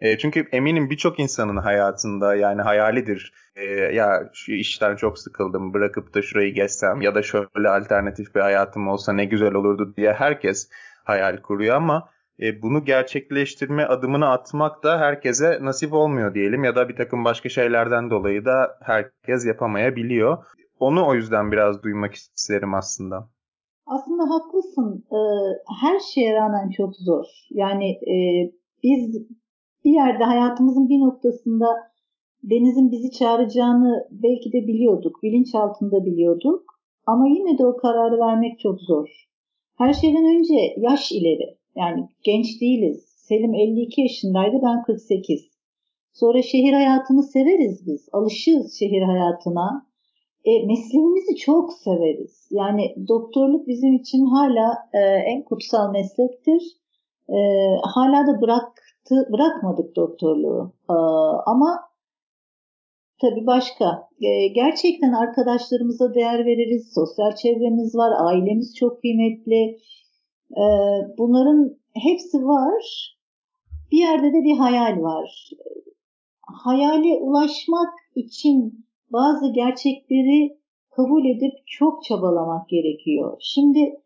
e, 0.00 0.18
çünkü 0.18 0.48
eminim 0.52 0.90
birçok 0.90 1.18
insanın 1.18 1.56
hayatında 1.56 2.34
yani 2.34 2.62
hayalidir. 2.62 3.32
E, 3.56 3.64
ya 3.74 4.30
şu 4.34 4.52
işten 4.52 4.96
çok 4.96 5.18
sıkıldım 5.18 5.74
bırakıp 5.74 6.14
da 6.14 6.22
şurayı 6.22 6.54
geçsem 6.54 7.00
ya 7.00 7.14
da 7.14 7.22
şöyle 7.22 7.68
alternatif 7.68 8.34
bir 8.34 8.40
hayatım 8.40 8.88
olsa 8.88 9.12
ne 9.12 9.24
güzel 9.24 9.54
olurdu 9.54 9.94
diye 9.96 10.12
herkes 10.12 10.68
hayal 11.04 11.36
kuruyor 11.36 11.76
ama 11.76 12.08
e, 12.40 12.62
bunu 12.62 12.84
gerçekleştirme 12.84 13.84
adımını 13.84 14.28
atmak 14.28 14.82
da 14.84 15.00
herkese 15.00 15.58
nasip 15.62 15.92
olmuyor 15.92 16.34
diyelim 16.34 16.64
ya 16.64 16.76
da 16.76 16.88
bir 16.88 16.96
takım 16.96 17.24
başka 17.24 17.48
şeylerden 17.48 18.10
dolayı 18.10 18.44
da 18.44 18.78
herkes 18.82 19.46
yapamayabiliyor. 19.46 20.44
Onu 20.78 21.06
o 21.06 21.14
yüzden 21.14 21.52
biraz 21.52 21.82
duymak 21.82 22.14
isterim 22.14 22.74
aslında. 22.74 23.28
Aslında 23.86 24.22
haklısın. 24.30 25.04
Ee, 25.12 25.16
her 25.80 25.98
şeye 25.98 26.34
rağmen 26.34 26.70
çok 26.70 26.96
zor. 26.96 27.24
Yani 27.50 27.90
e, 27.90 28.16
biz 28.82 29.28
bir 29.84 29.92
yerde 29.92 30.24
hayatımızın 30.24 30.88
bir 30.88 31.00
noktasında 31.00 31.66
denizin 32.42 32.90
bizi 32.90 33.10
çağıracağını 33.10 34.08
belki 34.10 34.52
de 34.52 34.66
biliyorduk, 34.66 35.22
bilinç 35.22 35.54
altında 35.54 36.04
biliyorduk. 36.04 36.64
Ama 37.06 37.28
yine 37.28 37.58
de 37.58 37.66
o 37.66 37.76
kararı 37.76 38.18
vermek 38.18 38.58
çok 38.58 38.80
zor. 38.80 39.08
Her 39.78 39.92
şeyden 39.92 40.38
önce 40.38 40.54
yaş 40.76 41.12
ileri. 41.12 41.61
Yani 41.76 42.08
genç 42.24 42.60
değiliz. 42.60 43.04
Selim 43.16 43.54
52 43.54 44.00
yaşındaydı, 44.00 44.56
ben 44.62 44.82
48. 44.82 45.40
Sonra 46.12 46.42
şehir 46.42 46.72
hayatını 46.72 47.22
severiz 47.22 47.86
biz. 47.86 48.08
Alışığız 48.12 48.78
şehir 48.78 49.02
hayatına. 49.02 49.86
E, 50.44 50.66
mesleğimizi 50.66 51.36
çok 51.36 51.72
severiz. 51.72 52.48
Yani 52.50 52.94
doktorluk 53.08 53.66
bizim 53.66 53.92
için 53.94 54.24
hala 54.26 54.88
e, 54.92 54.98
en 54.98 55.42
kutsal 55.42 55.92
meslektir. 55.92 56.62
E, 57.28 57.38
hala 57.94 58.26
da 58.26 58.40
bırak 58.40 58.82
bırakmadık 59.10 59.96
doktorluğu. 59.96 60.72
Ee, 60.90 60.92
ama 61.46 61.80
tabii 63.20 63.46
başka. 63.46 64.08
Ee, 64.20 64.48
gerçekten 64.48 65.12
arkadaşlarımıza 65.12 66.14
değer 66.14 66.46
veririz. 66.46 66.92
Sosyal 66.94 67.34
çevremiz 67.34 67.94
var. 67.94 68.12
Ailemiz 68.18 68.74
çok 68.76 69.00
kıymetli. 69.00 69.78
Ee, 70.56 70.62
bunların 71.18 71.76
hepsi 71.94 72.38
var. 72.38 73.16
Bir 73.92 73.98
yerde 73.98 74.32
de 74.32 74.44
bir 74.44 74.56
hayal 74.58 75.02
var. 75.02 75.50
Hayale 76.42 77.16
ulaşmak 77.16 77.94
için 78.14 78.86
bazı 79.12 79.52
gerçekleri 79.52 80.58
kabul 80.90 81.24
edip 81.24 81.52
çok 81.66 82.04
çabalamak 82.04 82.68
gerekiyor. 82.68 83.36
Şimdi 83.40 84.00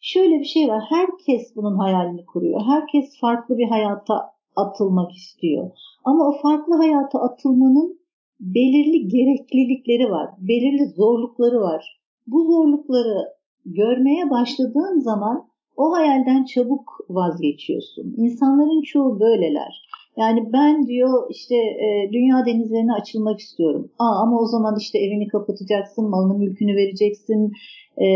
şöyle 0.00 0.40
bir 0.40 0.44
şey 0.44 0.68
var. 0.68 0.82
Herkes 0.88 1.56
bunun 1.56 1.78
hayalini 1.78 2.26
kuruyor. 2.26 2.60
Herkes 2.66 3.20
farklı 3.20 3.58
bir 3.58 3.68
hayata 3.68 4.32
atılmak 4.56 5.12
istiyor. 5.12 5.70
Ama 6.04 6.28
o 6.28 6.32
farklı 6.42 6.76
hayata 6.76 7.20
atılmanın 7.20 8.00
belirli 8.40 9.08
gereklilikleri 9.08 10.10
var, 10.10 10.30
belirli 10.38 10.86
zorlukları 10.86 11.60
var. 11.60 12.00
Bu 12.26 12.44
zorlukları 12.44 13.24
görmeye 13.64 14.30
başladığın 14.30 15.00
zaman 15.00 15.49
o 15.82 15.92
hayalden 15.96 16.44
çabuk 16.44 16.84
vazgeçiyorsun. 17.10 18.14
İnsanların 18.16 18.82
çoğu 18.82 19.20
böyleler. 19.20 19.90
Yani 20.16 20.52
ben 20.52 20.86
diyor 20.86 21.26
işte 21.30 21.56
e, 21.56 22.10
dünya 22.12 22.46
denizlerine 22.46 22.92
açılmak 22.92 23.40
istiyorum. 23.40 23.90
Aa, 23.98 24.22
ama 24.22 24.40
o 24.40 24.46
zaman 24.46 24.76
işte 24.80 24.98
evini 24.98 25.28
kapatacaksın, 25.28 26.10
malını 26.10 26.38
mülkünü 26.38 26.76
vereceksin. 26.76 27.52
E, 27.96 28.08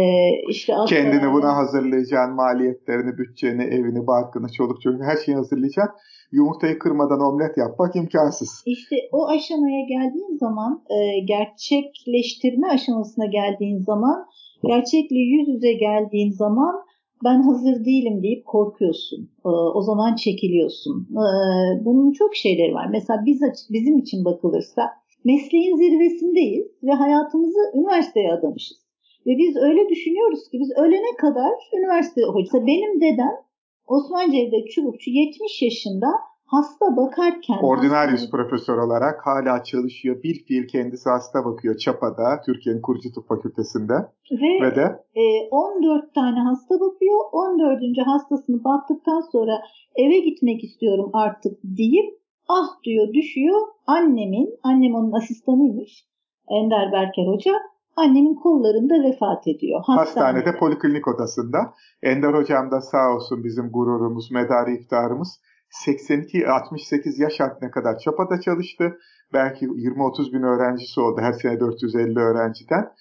işte 0.48 0.72
Kendini 0.88 1.32
buna 1.32 1.56
hazırlayacaksın, 1.56 2.34
maliyetlerini, 2.34 3.18
bütçeni, 3.18 3.62
evini, 3.62 4.06
barkını, 4.06 4.52
çoluk 4.52 4.82
çocuğunu 4.82 5.04
her 5.04 5.16
şeyi 5.16 5.36
hazırlayacaksın. 5.36 6.00
Yumurtayı 6.32 6.78
kırmadan 6.78 7.20
omlet 7.20 7.56
yapmak 7.56 7.96
imkansız. 7.96 8.62
İşte 8.66 8.96
o 9.12 9.28
aşamaya 9.28 9.82
geldiğin 9.94 10.36
zaman, 10.38 10.82
e, 10.90 11.20
gerçekleştirme 11.20 12.68
aşamasına 12.68 13.26
geldiğin 13.26 13.78
zaman, 13.78 14.26
gerçekle 14.64 15.18
yüz 15.18 15.48
yüze 15.48 15.72
geldiğin 15.72 16.30
zaman 16.30 16.74
ben 17.24 17.42
hazır 17.42 17.84
değilim 17.84 18.22
deyip 18.22 18.46
korkuyorsun. 18.46 19.30
Ee, 19.46 19.48
o 19.48 19.82
zaman 19.82 20.14
çekiliyorsun. 20.14 21.08
Ee, 21.10 21.84
bunun 21.84 22.12
çok 22.12 22.36
şeyleri 22.36 22.74
var. 22.74 22.86
Mesela 22.90 23.22
biz 23.26 23.40
bizim 23.70 23.98
için 23.98 24.24
bakılırsa 24.24 24.90
mesleğin 25.24 25.76
zirvesindeyiz 25.76 26.66
ve 26.82 26.92
hayatımızı 26.92 27.58
üniversiteye 27.74 28.32
adamışız. 28.32 28.76
Ve 29.26 29.38
biz 29.38 29.56
öyle 29.56 29.88
düşünüyoruz 29.88 30.48
ki 30.50 30.58
biz 30.60 30.70
ölene 30.76 31.16
kadar 31.18 31.52
üniversite 31.78 32.22
hocası. 32.22 32.66
Benim 32.66 33.00
dedem 33.00 33.34
Osman 33.86 34.30
Cevdet 34.30 34.70
Çubukçu 34.70 35.10
70 35.10 35.62
yaşında 35.62 36.06
hasta 36.46 36.96
bakarken... 36.96 37.58
Ordinarius 37.62 38.22
hasta... 38.22 38.36
profesör 38.36 38.78
olarak 38.78 39.26
hala 39.26 39.64
çalışıyor. 39.64 40.22
Bir 40.22 40.44
fiil 40.44 40.68
kendisi 40.68 41.10
hasta 41.10 41.44
bakıyor 41.44 41.76
Çapa'da, 41.76 42.40
Türkiye'nin 42.46 42.82
Kurucu 42.82 43.12
Tıp 43.12 43.28
Fakültesi'nde. 43.28 43.94
Ve, 44.30 44.66
Ve 44.66 44.76
de 44.76 45.04
e, 45.14 45.48
14 45.50 46.14
tane 46.14 46.40
hasta 46.40 46.74
bakıyor. 46.74 47.18
14. 47.32 47.80
hastasını 48.06 48.64
baktıktan 48.64 49.20
sonra 49.32 49.62
eve 49.96 50.18
gitmek 50.18 50.64
istiyorum 50.64 51.10
artık 51.12 51.58
deyip 51.64 52.18
ah 52.48 52.82
diyor 52.84 53.12
düşüyor. 53.14 53.60
Annemin, 53.86 54.48
annem 54.62 54.94
onun 54.94 55.12
asistanıymış. 55.12 56.04
Ender 56.48 56.92
Berker 56.92 57.26
Hoca 57.26 57.52
annemin 57.96 58.34
kollarında 58.34 58.94
vefat 59.08 59.48
ediyor. 59.48 59.80
Hastanede, 59.86 60.20
Hastanede 60.20 60.58
poliklinik 60.58 61.08
odasında. 61.08 61.58
Ender 62.02 62.34
hocam 62.34 62.70
da 62.70 62.80
sağ 62.80 63.14
olsun 63.14 63.44
bizim 63.44 63.70
gururumuz, 63.70 64.30
medarı 64.30 64.70
iftarımız. 64.70 65.40
82-68 65.74 67.22
yaş 67.22 67.40
haddine 67.40 67.70
kadar 67.70 67.98
Çapa'da 67.98 68.40
çalıştı. 68.40 68.98
Belki 69.32 69.66
20-30 69.66 70.32
bin 70.32 70.42
öğrencisi 70.42 71.00
oldu 71.00 71.20
her 71.20 71.32
sene 71.32 71.60
450 71.60 72.18
öğrenciden. 72.18 72.92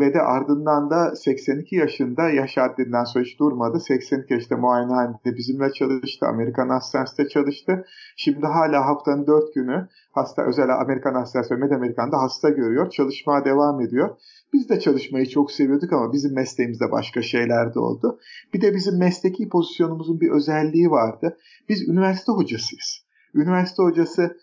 Ve 0.00 0.14
de 0.14 0.20
ardından 0.20 0.90
da 0.90 1.16
82 1.16 1.76
yaşında 1.76 2.30
yaş 2.30 2.56
haddinden 2.56 3.04
sonra 3.04 3.24
hiç 3.24 3.38
durmadı. 3.38 3.80
82 3.80 4.34
yaşında 4.34 4.58
muayenehanede 4.58 5.36
bizimle 5.36 5.72
çalıştı. 5.72 6.26
Amerikan 6.26 6.68
Hastanesi'nde 6.68 7.28
çalıştı. 7.28 7.84
Şimdi 8.16 8.46
hala 8.46 8.86
haftanın 8.86 9.26
4 9.26 9.54
günü 9.54 9.88
hasta 10.12 10.42
özel 10.42 10.80
Amerikan 10.80 11.14
Hastanesi 11.14 11.54
ve 11.54 11.58
Med 11.58 11.70
Amerikan'da 11.70 12.18
hasta 12.22 12.50
görüyor. 12.50 12.90
Çalışmaya 12.90 13.44
devam 13.44 13.80
ediyor. 13.80 14.16
Biz 14.52 14.68
de 14.68 14.80
çalışmayı 14.80 15.26
çok 15.26 15.52
seviyorduk 15.52 15.92
ama 15.92 16.12
bizim 16.12 16.34
mesleğimizde 16.34 16.90
başka 16.92 17.22
şeyler 17.22 17.74
de 17.74 17.78
oldu. 17.78 18.18
Bir 18.54 18.60
de 18.60 18.74
bizim 18.74 18.98
mesleki 18.98 19.48
pozisyonumuzun 19.48 20.20
bir 20.20 20.30
özelliği 20.30 20.90
vardı. 20.90 21.36
Biz 21.68 21.88
üniversite 21.88 22.32
hocasıyız. 22.32 23.06
Üniversite 23.34 23.82
hocası 23.82 24.36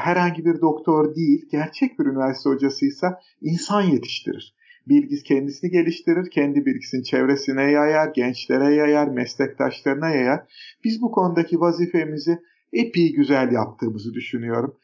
herhangi 0.00 0.44
bir 0.44 0.60
doktor 0.60 1.14
değil, 1.14 1.48
gerçek 1.50 1.98
bir 1.98 2.06
üniversite 2.06 2.50
hocasıysa 2.50 3.20
insan 3.42 3.82
yetiştirir. 3.82 4.54
Bilgisi 4.88 5.24
kendisini 5.24 5.70
geliştirir, 5.70 6.30
kendi 6.30 6.66
bilgisini 6.66 7.04
çevresine 7.04 7.70
yayar, 7.70 8.08
gençlere 8.14 8.74
yayar, 8.74 9.08
meslektaşlarına 9.08 10.08
yayar. 10.10 10.40
Biz 10.84 11.02
bu 11.02 11.10
konudaki 11.10 11.60
vazifemizi 11.60 12.38
epey 12.72 13.12
güzel 13.12 13.52
yaptığımızı 13.52 14.14
düşünüyorum. 14.14 14.76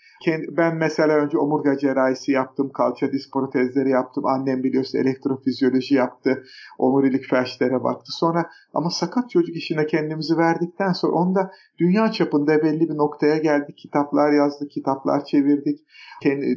Ben 0.57 0.76
mesela 0.76 1.14
önce 1.14 1.38
omurga 1.38 1.78
cerrahisi 1.78 2.33
yaptım, 2.33 2.71
kalça 2.73 3.12
disk 3.12 3.33
protezleri 3.33 3.90
yaptım. 3.90 4.26
Annem 4.26 4.62
biliyorsun 4.62 4.99
elektrofizyoloji 4.99 5.95
yaptı, 5.95 6.45
omurilik 6.78 7.25
felçlere 7.31 7.85
baktı. 7.85 8.12
Sonra 8.12 8.50
ama 8.75 8.90
sakat 8.90 9.31
çocuk 9.31 9.57
işine 9.57 9.87
kendimizi 9.87 10.37
verdikten 10.38 10.93
sonra 10.93 11.12
onda 11.12 11.50
dünya 11.78 12.12
çapında 12.12 12.62
belli 12.62 12.88
bir 12.88 12.97
noktaya 12.97 13.37
geldik. 13.37 13.78
Kitaplar 13.78 14.33
yazdık, 14.33 14.71
kitaplar 14.71 15.25
çevirdik. 15.25 15.81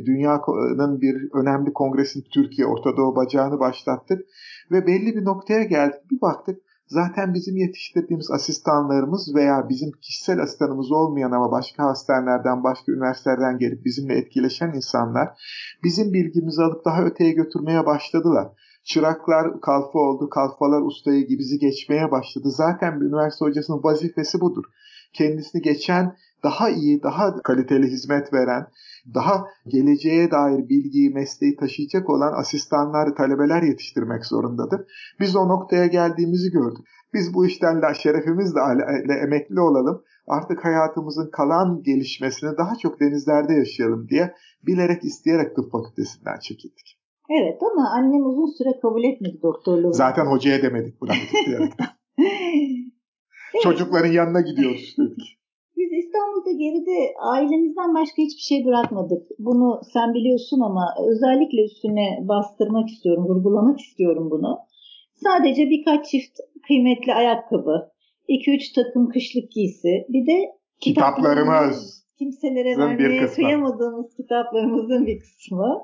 Dünyanın 0.06 1.02
bir 1.02 1.30
önemli 1.34 1.74
kongresini 1.74 2.24
Türkiye 2.24 2.68
Orta 2.68 2.98
Doğu 2.98 3.16
bacağını 3.16 3.60
başlattık. 3.60 4.26
Ve 4.72 4.88
belli 4.88 5.16
bir 5.16 5.26
noktaya 5.26 5.64
geldik. 5.64 6.12
Bir 6.12 6.22
baktık 6.22 6.69
Zaten 6.90 7.34
bizim 7.34 7.56
yetiştirdiğimiz 7.58 8.32
asistanlarımız 8.32 9.36
veya 9.36 9.70
bizim 9.70 9.92
kişisel 9.92 10.40
asistanımız 10.40 10.92
olmayan 10.92 11.32
ama 11.32 11.52
başka 11.52 11.84
hastanelerden, 11.84 12.64
başka 12.64 12.92
üniversitelerden 12.92 13.58
gelip 13.58 13.86
bizimle 13.86 14.18
etkileşen 14.18 14.74
insanlar 14.74 15.30
bizim 15.84 16.14
bilgimizi 16.14 16.62
alıp 16.64 16.86
daha 16.86 17.04
öteye 17.04 17.32
götürmeye 17.32 17.86
başladılar. 17.86 18.48
Çıraklar 18.84 19.62
kalfa 19.62 20.00
oldu, 20.00 20.30
kalfalar 20.30 20.82
ustayı 20.82 21.28
gibi 21.28 21.40
bizi 21.40 21.60
geçmeye 21.60 22.12
başladı. 22.12 22.50
Zaten 22.52 23.02
bir 23.02 23.06
üniversite 23.06 23.46
hocasının 23.46 23.84
vazifesi 23.84 24.42
budur. 24.42 24.64
Kendisini 25.14 25.62
geçen 25.62 26.16
daha 26.44 26.70
iyi, 26.70 27.04
daha 27.04 27.42
kaliteli 27.42 27.88
hizmet 27.88 28.34
veren, 28.34 28.68
daha 29.14 29.46
geleceğe 29.68 30.32
dair 30.32 30.70
bilgiyi, 30.70 31.10
mesleği 31.10 31.56
taşıyacak 31.56 32.10
olan 32.10 32.34
asistanlar, 32.40 33.16
talebeler 33.16 33.64
yetiştirmek 33.64 34.26
zorundadır. 34.26 34.82
Biz 35.20 35.36
o 35.36 35.48
noktaya 35.48 35.88
geldiğimizi 35.88 36.52
gördük. 36.52 36.86
Biz 37.14 37.34
bu 37.34 37.46
işten 37.46 37.94
şerefimizle 37.94 39.14
emekli 39.24 39.60
olalım. 39.60 40.04
Artık 40.28 40.66
hayatımızın 40.66 41.30
kalan 41.32 41.84
gelişmesini 41.84 42.58
daha 42.58 42.76
çok 42.76 43.00
denizlerde 43.00 43.54
yaşayalım 43.54 44.08
diye 44.10 44.34
bilerek 44.68 45.04
isteyerek 45.04 45.56
tıp 45.56 45.72
fakültesinden 45.72 46.40
çekildik. 46.40 47.00
Evet 47.30 47.60
ama 47.72 47.90
annem 47.90 48.26
uzun 48.26 48.58
süre 48.58 48.80
kabul 48.82 49.04
etmedi 49.04 49.40
doktorluğu. 49.44 49.94
Zaten 49.94 50.26
hocaya 50.26 50.62
demedik 50.62 51.02
bıraktık 51.02 51.34
diyerekten. 51.46 51.88
Çocukların 53.64 54.12
yanına 54.12 54.42
gidiyoruz 54.42 54.96
dedik. 54.98 55.39
Biz 55.80 55.92
İstanbul'da 56.04 56.52
geride 56.52 57.14
ailemizden 57.20 57.94
başka 57.94 58.18
hiçbir 58.26 58.46
şey 58.52 58.66
bırakmadık. 58.66 59.24
Bunu 59.40 59.82
sen 59.94 60.14
biliyorsun 60.14 60.60
ama 60.60 60.86
özellikle 61.12 61.66
üstüne 61.66 62.08
bastırmak 62.22 62.90
istiyorum, 62.90 63.26
vurgulamak 63.30 63.80
istiyorum 63.80 64.32
bunu. 64.32 64.60
Sadece 65.16 65.70
birkaç 65.70 66.06
çift 66.06 66.36
kıymetli 66.68 67.14
ayakkabı, 67.14 67.92
2-3 68.30 68.76
takım 68.76 69.10
kışlık 69.10 69.52
giysi, 69.52 70.06
bir 70.10 70.28
de 70.28 70.38
kitaplarımız. 70.80 72.06
Kimselere 72.18 72.78
vermeye 72.78 73.28
kıyamadığımız 73.28 74.16
kitaplarımızın 74.18 75.08
bir 75.08 75.20
kısmı. 75.20 75.82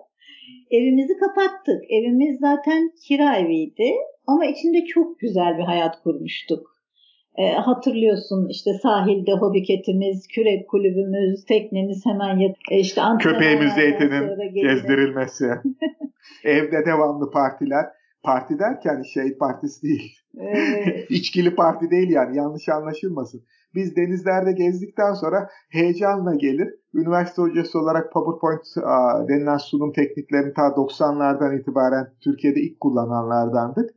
Evimizi 0.71 1.17
kapattık. 1.17 1.81
Evimiz 1.89 2.39
zaten 2.39 2.91
kira 3.07 3.35
eviydi 3.35 3.91
ama 4.27 4.45
içinde 4.45 4.85
çok 4.85 5.19
güzel 5.19 5.57
bir 5.57 5.63
hayat 5.63 6.03
kurmuştuk. 6.03 6.74
E, 7.37 7.51
hatırlıyorsun 7.51 8.47
işte 8.49 8.71
sahilde 8.83 9.31
hobiketimiz, 9.31 10.27
kürek 10.27 10.69
kulübümüz, 10.69 11.45
teknemiz 11.45 12.05
hemen 12.05 12.37
yak 12.39 12.55
e, 12.71 12.79
işte 12.79 13.01
köpeğimiz 13.19 13.73
zeytinin 13.73 14.53
gezdirilmesi. 14.53 15.49
Evde 16.43 16.85
devamlı 16.85 17.31
partiler. 17.31 17.85
Parti 18.23 18.59
derken 18.59 19.01
şey 19.01 19.37
partisi 19.37 19.83
değil. 19.83 20.13
Evet. 20.37 21.05
İçkili 21.09 21.55
parti 21.55 21.91
değil 21.91 22.09
yani 22.09 22.37
yanlış 22.37 22.69
anlaşılmasın. 22.69 23.41
Biz 23.75 23.95
denizlerde 23.95 24.51
gezdikten 24.51 25.13
sonra 25.13 25.49
heyecanla 25.69 26.35
gelir. 26.35 26.67
Üniversite 26.93 27.41
hocası 27.41 27.79
olarak 27.79 28.11
PowerPoint 28.13 28.65
denilen 29.29 29.57
sunum 29.57 29.93
tekniklerini 29.93 30.53
ta 30.53 30.61
90'lardan 30.61 31.59
itibaren 31.59 32.07
Türkiye'de 32.23 32.59
ilk 32.59 32.79
kullananlardandık. 32.79 33.89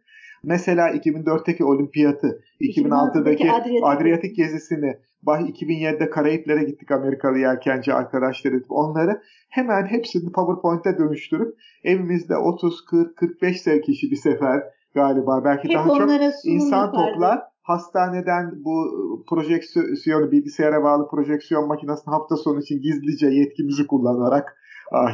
Mesela 0.43 0.91
2004'teki 0.91 1.65
olimpiyatı, 1.65 2.43
2006'daki 2.61 3.53
Adriyatik, 3.53 3.85
Adriyatik 3.85 4.37
gezisini, 4.37 4.97
2007'de 5.27 6.11
Karayiplere 6.11 6.65
gittik 6.65 6.91
Amerikalı 6.91 7.39
yelkenci 7.39 7.95
arkadaşları 7.95 8.63
onları 8.69 9.23
hemen 9.51 9.87
hepsini 9.87 10.33
PowerPoint'e 10.33 10.99
dönüştürüp 10.99 11.55
evimizde 11.85 12.37
30, 12.37 12.85
40, 12.85 13.17
45 13.17 13.61
sev 13.61 13.81
kişi 13.81 14.11
bir 14.11 14.17
sefer 14.17 14.63
galiba 14.95 15.45
belki 15.45 15.69
Hep 15.69 15.75
daha 15.75 15.89
çok 15.89 16.11
insan 16.45 16.87
yapardı. 16.87 17.13
toplar 17.13 17.41
hastaneden 17.63 18.65
bu 18.65 18.75
projeksiyonu 19.31 20.31
bilgisayara 20.31 20.83
bağlı 20.83 21.09
projeksiyon 21.11 21.69
makinesini 21.69 22.13
hafta 22.13 22.37
sonu 22.37 22.61
için 22.61 22.81
gizlice 22.81 23.27
yetkimizi 23.27 23.87
kullanarak 23.87 24.57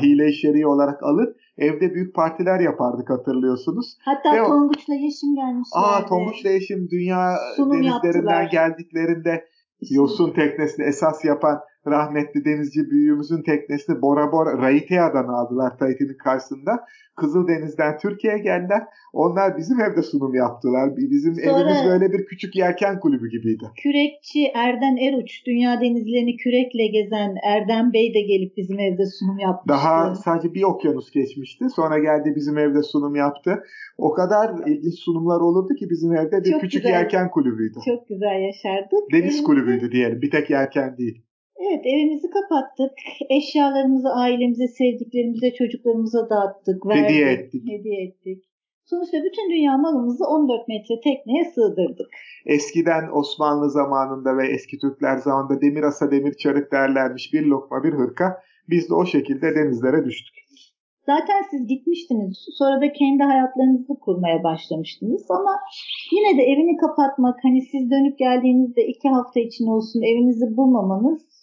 hile 0.02 0.28
içeriği 0.28 0.66
olarak 0.66 1.02
alır. 1.02 1.28
Evde 1.58 1.94
büyük 1.94 2.14
partiler 2.14 2.60
yapardık 2.60 3.10
hatırlıyorsunuz. 3.10 3.96
Hatta 4.04 4.32
Ve 4.32 4.46
Tonguç'la 4.46 4.94
Yeşim 4.94 5.34
gelmişlerdi. 5.34 5.86
Aa 5.86 6.06
Tonguç'la 6.06 6.50
Yeşim 6.50 6.88
dünya 6.90 7.36
Sunum 7.56 7.72
denizlerinden 7.72 8.42
yaptılar. 8.42 8.50
geldiklerinde 8.50 9.44
yosun 9.90 10.32
teknesini 10.32 10.86
esas 10.86 11.24
yapan 11.24 11.60
rahmetli 11.86 12.44
denizci 12.44 12.90
büyüğümüzün 12.90 13.42
teknesini 13.42 14.02
Bora 14.02 14.32
Bora 14.32 14.58
Raitea'dan 14.58 15.28
aldılar 15.28 15.78
Tahiti'nin 15.78 16.18
karşısında. 16.18 16.84
Kızıldeniz'den 17.16 17.98
Türkiye'ye 17.98 18.38
geldiler. 18.38 18.82
Onlar 19.12 19.56
bizim 19.56 19.80
evde 19.80 20.02
sunum 20.02 20.34
yaptılar. 20.34 20.96
Bizim 20.96 21.34
Sonra, 21.34 21.60
evimiz 21.60 21.84
böyle 21.86 22.12
bir 22.12 22.26
küçük 22.26 22.56
yelken 22.56 23.00
kulübü 23.00 23.28
gibiydi. 23.28 23.64
Kürekçi 23.76 24.46
Erden 24.54 24.96
Eruç, 24.96 25.46
dünya 25.46 25.80
denizlerini 25.80 26.36
kürekle 26.36 26.86
gezen 26.86 27.34
Erdem 27.44 27.92
Bey 27.92 28.14
de 28.14 28.20
gelip 28.20 28.56
bizim 28.56 28.78
evde 28.78 29.06
sunum 29.06 29.38
yapmıştı. 29.38 29.68
Daha 29.68 30.14
sadece 30.14 30.54
bir 30.54 30.62
okyanus 30.62 31.10
geçmişti. 31.10 31.64
Sonra 31.70 31.98
geldi 31.98 32.32
bizim 32.36 32.58
evde 32.58 32.82
sunum 32.82 33.14
yaptı. 33.16 33.62
O 33.98 34.12
kadar 34.12 34.66
ilginç 34.66 34.98
sunumlar 34.98 35.40
olurdu 35.40 35.74
ki 35.74 35.90
bizim 35.90 36.12
evde 36.12 36.44
bir 36.44 36.50
Çok 36.50 36.60
küçük 36.60 36.82
güzel. 36.82 37.00
yelken 37.00 37.30
kulübüydü. 37.30 37.78
Çok 37.84 38.08
güzel 38.08 38.40
yaşardık. 38.40 39.12
Deniz 39.12 39.42
kulübüydü 39.42 39.92
diyelim. 39.92 40.22
Bir 40.22 40.30
tek 40.30 40.50
yelken 40.50 40.96
değil. 40.98 41.22
Evet 41.66 41.86
evimizi 41.86 42.30
kapattık. 42.30 42.92
Eşyalarımızı 43.30 44.08
ailemize, 44.08 44.68
sevdiklerimize, 44.68 45.54
çocuklarımıza 45.54 46.30
dağıttık. 46.30 46.86
Verdik, 46.86 47.04
hediye 47.04 47.32
ettik. 47.32 47.62
Hediye 47.68 48.04
ettik. 48.04 48.44
Sonuçta 48.84 49.16
bütün 49.24 49.50
dünya 49.50 49.76
malımızı 49.76 50.24
14 50.24 50.68
metre 50.68 51.00
tekneye 51.04 51.44
sığdırdık. 51.54 52.08
Eskiden 52.46 53.04
Osmanlı 53.12 53.70
zamanında 53.70 54.36
ve 54.36 54.48
eski 54.48 54.78
Türkler 54.78 55.16
zamanında 55.16 55.60
demir 55.60 55.82
asa 55.82 56.10
demir 56.10 56.34
çarık 56.34 56.72
derlermiş 56.72 57.32
bir 57.32 57.42
lokma 57.42 57.84
bir 57.84 57.92
hırka. 57.92 58.42
Biz 58.70 58.90
de 58.90 58.94
o 58.94 59.06
şekilde 59.06 59.54
denizlere 59.54 60.04
düştük. 60.04 60.34
Zaten 61.06 61.42
siz 61.50 61.66
gitmiştiniz. 61.66 62.46
Sonra 62.58 62.80
da 62.80 62.92
kendi 62.92 63.22
hayatlarınızı 63.22 63.94
kurmaya 64.00 64.44
başlamıştınız. 64.44 65.30
Ama 65.30 65.60
yine 66.12 66.38
de 66.38 66.42
evini 66.42 66.76
kapatmak, 66.76 67.38
hani 67.42 67.62
siz 67.62 67.90
dönüp 67.90 68.18
geldiğinizde 68.18 68.86
iki 68.86 69.08
hafta 69.08 69.40
için 69.40 69.66
olsun 69.66 70.02
evinizi 70.02 70.56
bulmamanız 70.56 71.33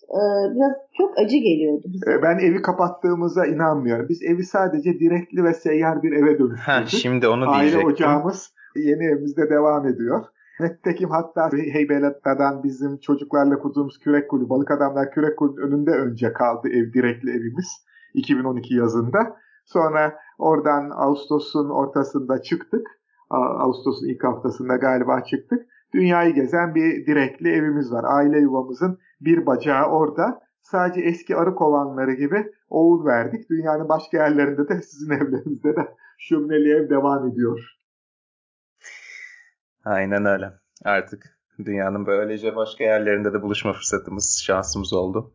biraz 0.56 0.72
çok 0.98 1.20
acı 1.20 1.38
geliyordu 1.38 1.84
bize. 1.86 2.12
Ee, 2.12 2.22
ben 2.22 2.38
evi 2.38 2.62
kapattığımıza 2.62 3.46
inanmıyorum. 3.46 4.10
Biz 4.10 4.24
evi 4.24 4.44
sadece 4.44 5.00
direkli 5.00 5.44
ve 5.44 5.54
seyyar 5.54 6.04
bir 6.04 6.12
eve 6.12 6.40
dönüştürdük. 6.40 6.68
Ha, 6.68 6.86
şimdi 6.86 7.28
onu 7.28 7.50
Aile 7.50 7.62
diyecektim. 7.62 7.88
Aile 7.88 7.94
ocağımız 7.94 8.54
yeni 8.76 9.06
evimizde 9.06 9.50
devam 9.50 9.88
ediyor. 9.88 10.26
Nitekim 10.60 11.10
hatta 11.10 11.50
Heybeliada'dan 11.74 12.64
bizim 12.64 12.98
çocuklarla 12.98 13.60
kurduğumuz 13.60 14.00
kürek 14.00 14.30
kulübü, 14.30 14.50
balık 14.50 14.72
adamlar 14.72 15.12
kürek 15.12 15.38
kulübü 15.38 15.62
önünde 15.62 15.92
önce 15.92 16.34
kaldı 16.34 16.68
ev 16.70 16.94
direkli 16.94 17.32
evimiz 17.32 17.86
2012 18.14 18.76
yazında. 18.76 19.38
Sonra 19.66 20.20
oradan 20.40 20.90
Ağustos'un 20.96 21.70
ortasında 21.70 22.42
çıktık. 22.42 22.88
Ağustos'un 23.30 24.08
ilk 24.08 24.24
haftasında 24.24 24.76
galiba 24.76 25.22
çıktık. 25.22 25.66
Dünyayı 25.94 26.34
gezen 26.34 26.76
bir 26.76 27.06
direkli 27.06 27.50
evimiz 27.50 27.92
var. 27.92 28.04
Aile 28.08 28.40
yuvamızın 28.40 29.00
bir 29.22 29.46
bacağı 29.46 29.86
orada. 29.86 30.40
Sadece 30.62 31.02
eski 31.02 31.36
arı 31.36 31.56
kovanları 31.56 32.14
gibi 32.14 32.52
oğul 32.70 33.06
verdik. 33.06 33.50
Dünyanın 33.50 33.90
başka 33.90 34.18
yerlerinde 34.18 34.70
de 34.70 34.82
sizin 34.82 35.12
evlerinizde 35.12 35.76
de 35.76 35.96
şömineli 36.20 36.74
ev 36.74 36.90
devam 36.90 37.28
ediyor. 37.28 37.60
Aynen 39.86 40.26
öyle. 40.26 40.54
Artık 40.86 41.38
dünyanın 41.66 42.06
böylece 42.06 42.56
başka 42.56 42.84
yerlerinde 42.84 43.34
de 43.34 43.42
buluşma 43.42 43.74
fırsatımız, 43.74 44.42
şansımız 44.46 44.94
oldu 44.94 45.34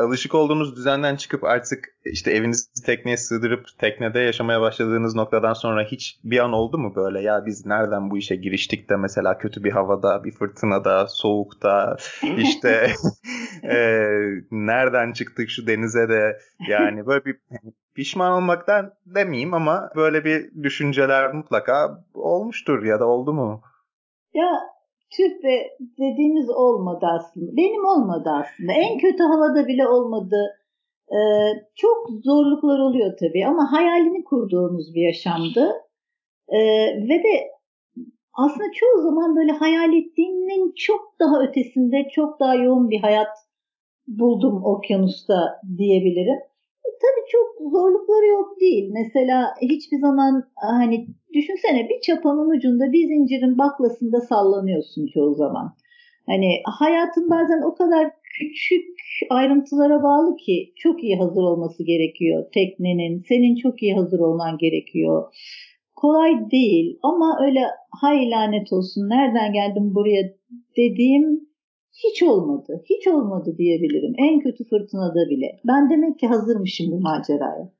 alışık 0.00 0.34
olduğunuz 0.34 0.76
düzenden 0.76 1.16
çıkıp 1.16 1.44
artık 1.44 1.88
işte 2.04 2.30
evinizi 2.30 2.82
tekneye 2.86 3.16
sığdırıp 3.16 3.78
teknede 3.78 4.20
yaşamaya 4.20 4.60
başladığınız 4.60 5.14
noktadan 5.14 5.52
sonra 5.52 5.84
hiç 5.84 6.20
bir 6.24 6.38
an 6.38 6.52
oldu 6.52 6.78
mu 6.78 6.92
böyle 6.96 7.20
ya 7.20 7.46
biz 7.46 7.66
nereden 7.66 8.10
bu 8.10 8.18
işe 8.18 8.36
giriştik 8.36 8.90
de 8.90 8.96
mesela 8.96 9.38
kötü 9.38 9.64
bir 9.64 9.72
havada, 9.72 10.24
bir 10.24 10.32
fırtınada, 10.32 11.06
soğukta 11.06 11.96
işte 12.36 12.90
e, 13.62 13.76
nereden 14.50 15.12
çıktık 15.12 15.50
şu 15.50 15.66
denize 15.66 16.08
de 16.08 16.38
yani 16.68 17.06
böyle 17.06 17.24
bir 17.24 17.36
pişman 17.94 18.32
olmaktan 18.32 18.92
demeyeyim 19.06 19.54
ama 19.54 19.90
böyle 19.96 20.24
bir 20.24 20.62
düşünceler 20.62 21.32
mutlaka 21.34 22.04
olmuştur 22.14 22.84
ya 22.84 23.00
da 23.00 23.06
oldu 23.06 23.32
mu? 23.32 23.62
Ya 24.34 24.50
tüh 25.16 25.42
be 25.42 25.68
dediğimiz 25.98 26.50
olmadı 26.50 27.06
aslında. 27.18 27.56
Benim 27.56 27.84
olmadı 27.84 28.30
aslında. 28.30 28.72
En 28.72 28.98
kötü 28.98 29.22
havada 29.22 29.66
bile 29.66 29.88
olmadı. 29.88 30.56
Ee, 31.12 31.16
çok 31.74 32.10
zorluklar 32.24 32.78
oluyor 32.78 33.16
tabii 33.20 33.46
ama 33.46 33.72
hayalini 33.72 34.24
kurduğumuz 34.24 34.94
bir 34.94 35.02
yaşamdı. 35.02 35.72
Ee, 36.48 36.58
ve 37.08 37.22
de 37.24 37.50
aslında 38.32 38.72
çoğu 38.74 39.02
zaman 39.02 39.36
böyle 39.36 39.52
hayal 39.52 39.92
ettiğinin 39.92 40.72
çok 40.76 41.00
daha 41.20 41.42
ötesinde 41.42 42.08
çok 42.14 42.40
daha 42.40 42.54
yoğun 42.54 42.90
bir 42.90 43.00
hayat 43.00 43.36
buldum 44.08 44.64
okyanusta 44.64 45.60
diyebilirim 45.78 46.38
tabii 46.84 47.26
çok 47.32 47.70
zorlukları 47.72 48.26
yok 48.26 48.60
değil. 48.60 48.90
Mesela 48.92 49.54
hiçbir 49.62 49.98
zaman 49.98 50.44
hani 50.54 51.06
düşünsene 51.34 51.88
bir 51.88 52.00
çapanın 52.00 52.50
ucunda 52.56 52.92
bir 52.92 53.06
zincirin 53.06 53.58
baklasında 53.58 54.20
sallanıyorsun 54.20 55.06
çoğu 55.14 55.34
zaman. 55.34 55.74
Hani 56.26 56.50
hayatın 56.64 57.30
bazen 57.30 57.62
o 57.62 57.74
kadar 57.74 58.10
küçük 58.38 58.88
ayrıntılara 59.30 60.02
bağlı 60.02 60.36
ki 60.36 60.72
çok 60.76 61.04
iyi 61.04 61.16
hazır 61.16 61.42
olması 61.42 61.84
gerekiyor 61.84 62.46
teknenin. 62.54 63.24
Senin 63.28 63.56
çok 63.56 63.82
iyi 63.82 63.94
hazır 63.94 64.18
olman 64.18 64.58
gerekiyor. 64.58 65.34
Kolay 65.96 66.50
değil 66.50 66.98
ama 67.02 67.38
öyle 67.46 67.60
hay 68.00 68.30
lanet 68.30 68.72
olsun 68.72 69.08
nereden 69.08 69.52
geldim 69.52 69.94
buraya 69.94 70.22
dediğim 70.76 71.49
hiç 71.92 72.22
olmadı. 72.22 72.82
Hiç 72.84 73.06
olmadı 73.06 73.54
diyebilirim. 73.58 74.14
En 74.18 74.40
kötü 74.40 74.64
fırtınada 74.64 75.30
bile. 75.30 75.60
Ben 75.66 75.90
demek 75.90 76.18
ki 76.18 76.26
hazırmışım 76.26 76.92
bu 76.92 77.00
maceraya. 77.00 77.72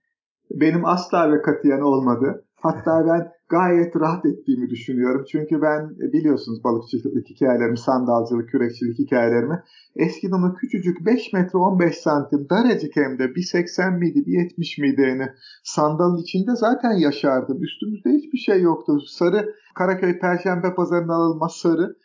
Benim 0.50 0.84
asla 0.84 1.32
ve 1.32 1.42
katiyen 1.42 1.80
olmadı. 1.80 2.44
Hatta 2.54 3.06
ben 3.06 3.32
gayet 3.48 3.96
rahat 3.96 4.26
ettiğimi 4.26 4.70
düşünüyorum. 4.70 5.24
Çünkü 5.28 5.62
ben 5.62 5.80
e, 5.84 6.12
biliyorsunuz 6.12 6.64
balıkçılık 6.64 7.30
hikayelerimi, 7.30 7.78
sandalcılık, 7.78 8.48
kürekçilik 8.48 8.98
hikayelerimi. 8.98 9.62
Eskiden 9.96 10.42
o 10.42 10.54
küçücük 10.54 11.06
5 11.06 11.32
metre 11.32 11.58
15 11.58 11.96
santim 11.96 12.46
daracık 12.50 12.96
hem 12.96 13.18
de 13.18 13.34
bir 13.34 13.42
80 13.42 13.98
miydi 13.98 14.26
bir 14.26 14.32
70 14.32 14.78
miydi 14.78 15.00
yani 15.00 15.28
sandalın 15.64 16.22
içinde 16.22 16.56
zaten 16.56 16.92
yaşardım. 16.92 17.62
Üstümüzde 17.62 18.10
hiçbir 18.10 18.38
şey 18.38 18.62
yoktu. 18.62 19.00
Sarı 19.00 19.54
Karaköy 19.74 20.18
Perşembe 20.18 20.74
Pazarı'ndan 20.74 21.20
alınmaz 21.20 21.52
sarı 21.52 21.96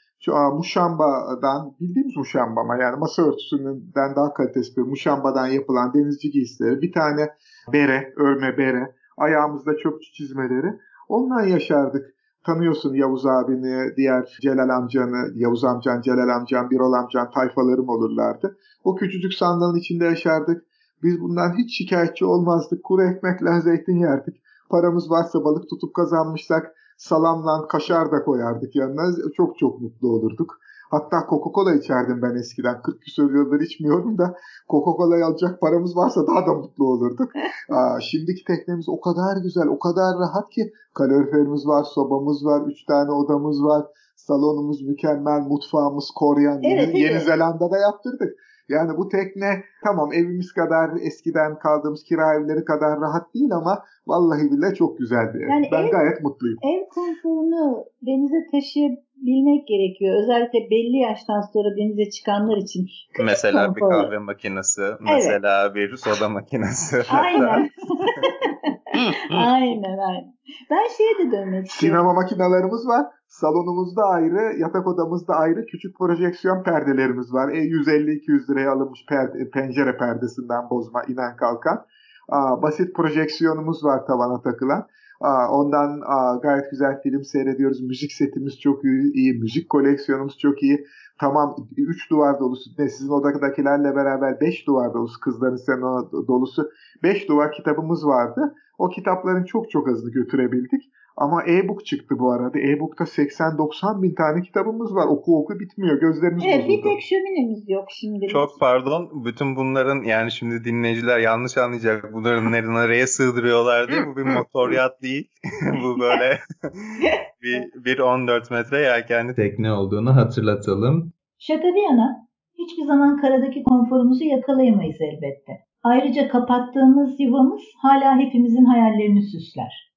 muşambadan 0.54 1.76
bildiğimiz 1.80 2.18
muşamba 2.18 2.62
ama 2.62 2.76
yani 2.78 3.00
masa 3.00 3.22
örtüsünden 3.22 4.16
daha 4.16 4.34
kalitesi 4.34 4.78
bir 4.78 4.82
muşambadan 4.82 5.48
yapılan 5.48 5.94
denizci 5.94 6.32
giysileri, 6.32 6.82
bir 6.82 6.94
tane 6.94 7.30
bere, 7.74 8.14
örme 8.18 8.58
bere, 8.58 8.96
ayağımızda 9.18 9.78
çöpçü 9.78 10.12
çizmeleri. 10.14 10.80
Ondan 11.10 11.44
yaşardık. 11.44 12.16
Tanıyorsun 12.46 12.94
Yavuz 12.94 13.26
abini, 13.26 13.96
diğer 13.98 14.38
Celal 14.42 14.70
amcanı, 14.70 15.32
Yavuz 15.36 15.64
amcan, 15.64 16.02
Celal 16.02 16.30
amcan, 16.30 16.70
Birol 16.70 16.94
amcan 16.94 17.32
tayfalarım 17.32 17.90
olurlardı. 17.90 18.58
O 18.84 18.96
küçücük 18.96 19.34
sandalın 19.34 19.78
içinde 19.78 20.06
yaşardık. 20.06 20.66
Biz 21.04 21.22
bundan 21.22 21.58
hiç 21.58 21.78
şikayetçi 21.78 22.26
olmazdık. 22.26 22.84
Kuru 22.84 23.04
ekmekle 23.04 23.62
zeytin 23.62 24.00
yerdik. 24.00 24.42
Paramız 24.70 25.12
varsa 25.12 25.44
balık 25.44 25.70
tutup 25.70 25.94
kazanmışsak 25.94 26.76
salamla 26.98 27.68
kaşar 27.68 28.12
da 28.12 28.24
koyardık 28.24 28.76
yanına. 28.76 29.32
Çok 29.38 29.58
çok 29.58 29.82
mutlu 29.82 30.10
olurduk. 30.10 30.60
Hatta 30.92 31.18
Coca-Cola 31.30 31.80
içerdim 31.80 32.22
ben 32.22 32.36
eskiden. 32.36 32.82
40 32.82 33.02
küsur 33.02 33.34
yıldır 33.34 33.62
içmiyorum 33.62 34.18
da 34.18 34.36
Coca-Cola'yı 34.70 35.26
alacak 35.26 35.62
paramız 35.62 35.96
varsa 35.96 36.28
daha 36.28 36.48
da 36.48 36.54
mutlu 36.54 36.86
olurduk. 36.86 37.32
Aa, 37.70 38.00
şimdiki 38.02 38.44
teknemiz 38.44 38.90
o 38.90 39.00
kadar 39.00 39.38
güzel, 39.44 39.68
o 39.68 39.80
kadar 39.80 40.20
rahat 40.20 40.50
ki 40.50 40.74
kaloriferimiz 40.94 41.68
var, 41.68 41.84
sobamız 41.84 42.46
var, 42.46 42.62
3 42.68 42.86
tane 42.86 43.12
odamız 43.12 43.64
var, 43.64 43.86
salonumuz 44.16 44.82
mükemmel, 44.82 45.42
mutfağımız 45.42 46.12
Koryan. 46.16 46.64
Evet, 46.64 46.88
Yeni, 46.88 47.00
Yeni 47.00 47.20
Zelanda'da 47.20 47.78
yaptırdık. 47.78 48.34
Yani 48.70 48.98
bu 48.98 49.10
tekne 49.10 49.64
tamam 49.84 50.14
evimiz 50.14 50.54
kadar 50.54 50.90
eskiden 51.08 51.60
kaldığımız 51.60 52.04
kira 52.04 52.34
evleri 52.34 52.66
kadar 52.66 53.00
rahat 53.00 53.34
değil 53.34 53.52
ama 53.52 53.84
vallahi 54.08 54.52
bile 54.52 54.76
çok 54.76 54.98
güzel 54.98 55.34
bir 55.34 55.40
ev. 55.40 55.50
Yani 55.50 55.70
ben 55.72 55.84
ev, 55.84 55.92
gayet 55.92 56.22
mutluyum. 56.24 56.58
Ev 56.64 56.82
konforunu 56.90 57.86
denize 58.02 58.42
taşıyabilmek 58.52 59.68
gerekiyor. 59.68 60.16
Özellikle 60.22 60.60
belli 60.72 60.98
yaştan 60.98 61.42
sonra 61.54 61.70
denize 61.78 62.10
çıkanlar 62.10 62.58
için. 62.58 62.86
Mesela 63.24 63.66
konfor. 63.66 63.76
bir 63.76 63.96
kahve 63.96 64.18
makinesi, 64.18 64.82
mesela 65.02 65.66
evet. 65.66 65.76
bir 65.76 65.96
soda 65.96 66.30
makinesi. 66.30 66.98
Aynen. 67.12 67.70
aynen 69.32 69.98
aynen. 69.98 70.36
Ben 70.72 70.88
şeye 70.98 71.28
de 71.28 71.32
dönmek 71.32 71.66
istiyorum. 71.66 72.00
Sinema 72.00 72.14
makinalarımız 72.14 72.88
var. 72.88 73.06
Salonumuzda 73.40 74.04
ayrı, 74.04 74.60
yatak 74.60 74.88
odamızda 74.88 75.36
ayrı 75.36 75.66
küçük 75.66 75.98
projeksiyon 75.98 76.64
perdelerimiz 76.64 77.34
var. 77.34 77.50
E, 77.50 77.58
150-200 77.58 78.50
liraya 78.50 78.72
alınmış 78.72 79.06
perde, 79.10 79.50
pencere 79.50 79.98
perdesinden 79.98 80.70
bozma 80.70 81.04
inen 81.04 81.36
kalkan. 81.36 81.86
Aa, 82.30 82.62
basit 82.62 82.96
projeksiyonumuz 82.96 83.84
var 83.84 84.06
tavana 84.06 84.42
takılan. 84.42 84.88
Aa, 85.22 85.52
ondan 85.52 86.02
aa, 86.06 86.36
gayet 86.36 86.72
güzel 86.72 87.02
film 87.02 87.24
seyrediyoruz. 87.24 87.82
Müzik 87.82 88.12
setimiz 88.12 88.60
çok 88.60 88.84
iyi, 88.84 89.14
iyi. 89.14 89.34
Müzik 89.34 89.70
koleksiyonumuz 89.70 90.38
çok 90.38 90.64
iyi. 90.64 90.86
Tamam 91.20 91.56
3 91.78 92.12
duvar 92.12 92.40
dolusu 92.40 92.70
ne 92.80 92.90
sizin 92.90 93.10
odadakilerle 93.10 93.96
beraber 93.96 94.42
5 94.42 94.68
duvar 94.68 94.94
dolusu 94.94 95.20
kızların 95.20 95.56
sen 95.56 95.82
dolusu 96.28 96.70
5 97.04 97.30
duvar 97.30 97.52
kitabımız 97.52 98.08
vardı. 98.08 98.56
O 98.78 98.90
kitapların 98.90 99.44
çok 99.44 99.70
çok 99.70 99.88
hızlı 99.88 100.12
götürebildik. 100.12 100.92
Ama 101.18 101.44
e-book 101.44 101.86
çıktı 101.86 102.20
bu 102.20 102.32
arada. 102.32 102.60
E-book'ta 102.60 103.04
80-90 103.04 104.02
bin 104.02 104.16
tane 104.16 104.42
kitabımız 104.42 104.96
var. 104.96 105.08
Oku 105.08 105.42
oku 105.42 105.60
bitmiyor. 105.60 106.00
Gözlerimiz 106.00 106.44
evet, 106.46 106.58
bozuldu. 106.58 106.78
Bir 106.78 106.84
tek 106.84 107.02
şöminemiz 107.02 107.70
yok 107.70 107.86
şimdi. 107.90 108.28
Çok 108.28 108.60
pardon. 108.60 109.26
Bütün 109.26 109.56
bunların 109.56 110.04
yani 110.04 110.32
şimdi 110.32 110.64
dinleyiciler 110.64 111.20
yanlış 111.20 111.58
anlayacak. 111.58 112.14
Bunların 112.14 112.52
nereye 112.52 113.08
sığdırıyorlar 113.08 113.88
diye. 113.88 114.08
Bu 114.08 114.18
bir 114.18 114.24
motor 114.24 114.72
yat 114.72 115.02
değil. 115.02 115.32
bu 115.84 116.00
böyle 116.00 116.40
bir, 117.42 117.86
bir 117.86 118.00
14 118.00 118.52
metre 118.52 118.82
yelkenli 118.82 119.36
tekne 119.36 119.72
olduğunu 119.72 120.16
hatırlatalım. 120.16 121.14
Şaka 121.40 121.68
bir 121.68 121.84
yana 121.84 122.28
hiçbir 122.60 122.84
zaman 122.84 123.22
karadaki 123.22 123.64
konforumuzu 123.64 124.24
yakalayamayız 124.24 125.02
elbette. 125.02 125.52
Ayrıca 125.84 126.28
kapattığımız 126.28 127.20
yuvamız 127.20 127.62
hala 127.82 128.18
hepimizin 128.20 128.66
hayallerini 128.66 129.22
süsler. 129.22 129.95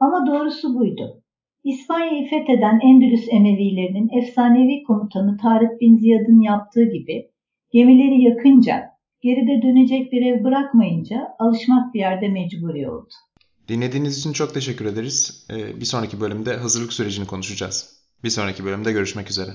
Ama 0.00 0.26
doğrusu 0.26 0.74
buydu. 0.74 1.22
İspanya'yı 1.64 2.28
fetheden 2.30 2.80
Endülüs 2.80 3.28
Emevilerinin 3.30 4.22
efsanevi 4.22 4.82
komutanı 4.82 5.36
Tarık 5.36 5.80
bin 5.80 5.96
Ziyad'ın 5.96 6.40
yaptığı 6.40 6.84
gibi 6.84 7.30
gemileri 7.72 8.22
yakınca, 8.22 8.84
geride 9.22 9.62
dönecek 9.62 10.12
bir 10.12 10.22
ev 10.22 10.44
bırakmayınca 10.44 11.28
alışmak 11.38 11.94
bir 11.94 11.98
yerde 11.98 12.28
mecburi 12.28 12.90
oldu. 12.90 13.08
Dinlediğiniz 13.68 14.18
için 14.18 14.32
çok 14.32 14.54
teşekkür 14.54 14.84
ederiz. 14.84 15.46
Bir 15.80 15.84
sonraki 15.84 16.20
bölümde 16.20 16.56
hazırlık 16.56 16.92
sürecini 16.92 17.26
konuşacağız. 17.26 17.98
Bir 18.24 18.30
sonraki 18.30 18.64
bölümde 18.64 18.92
görüşmek 18.92 19.30
üzere. 19.30 19.50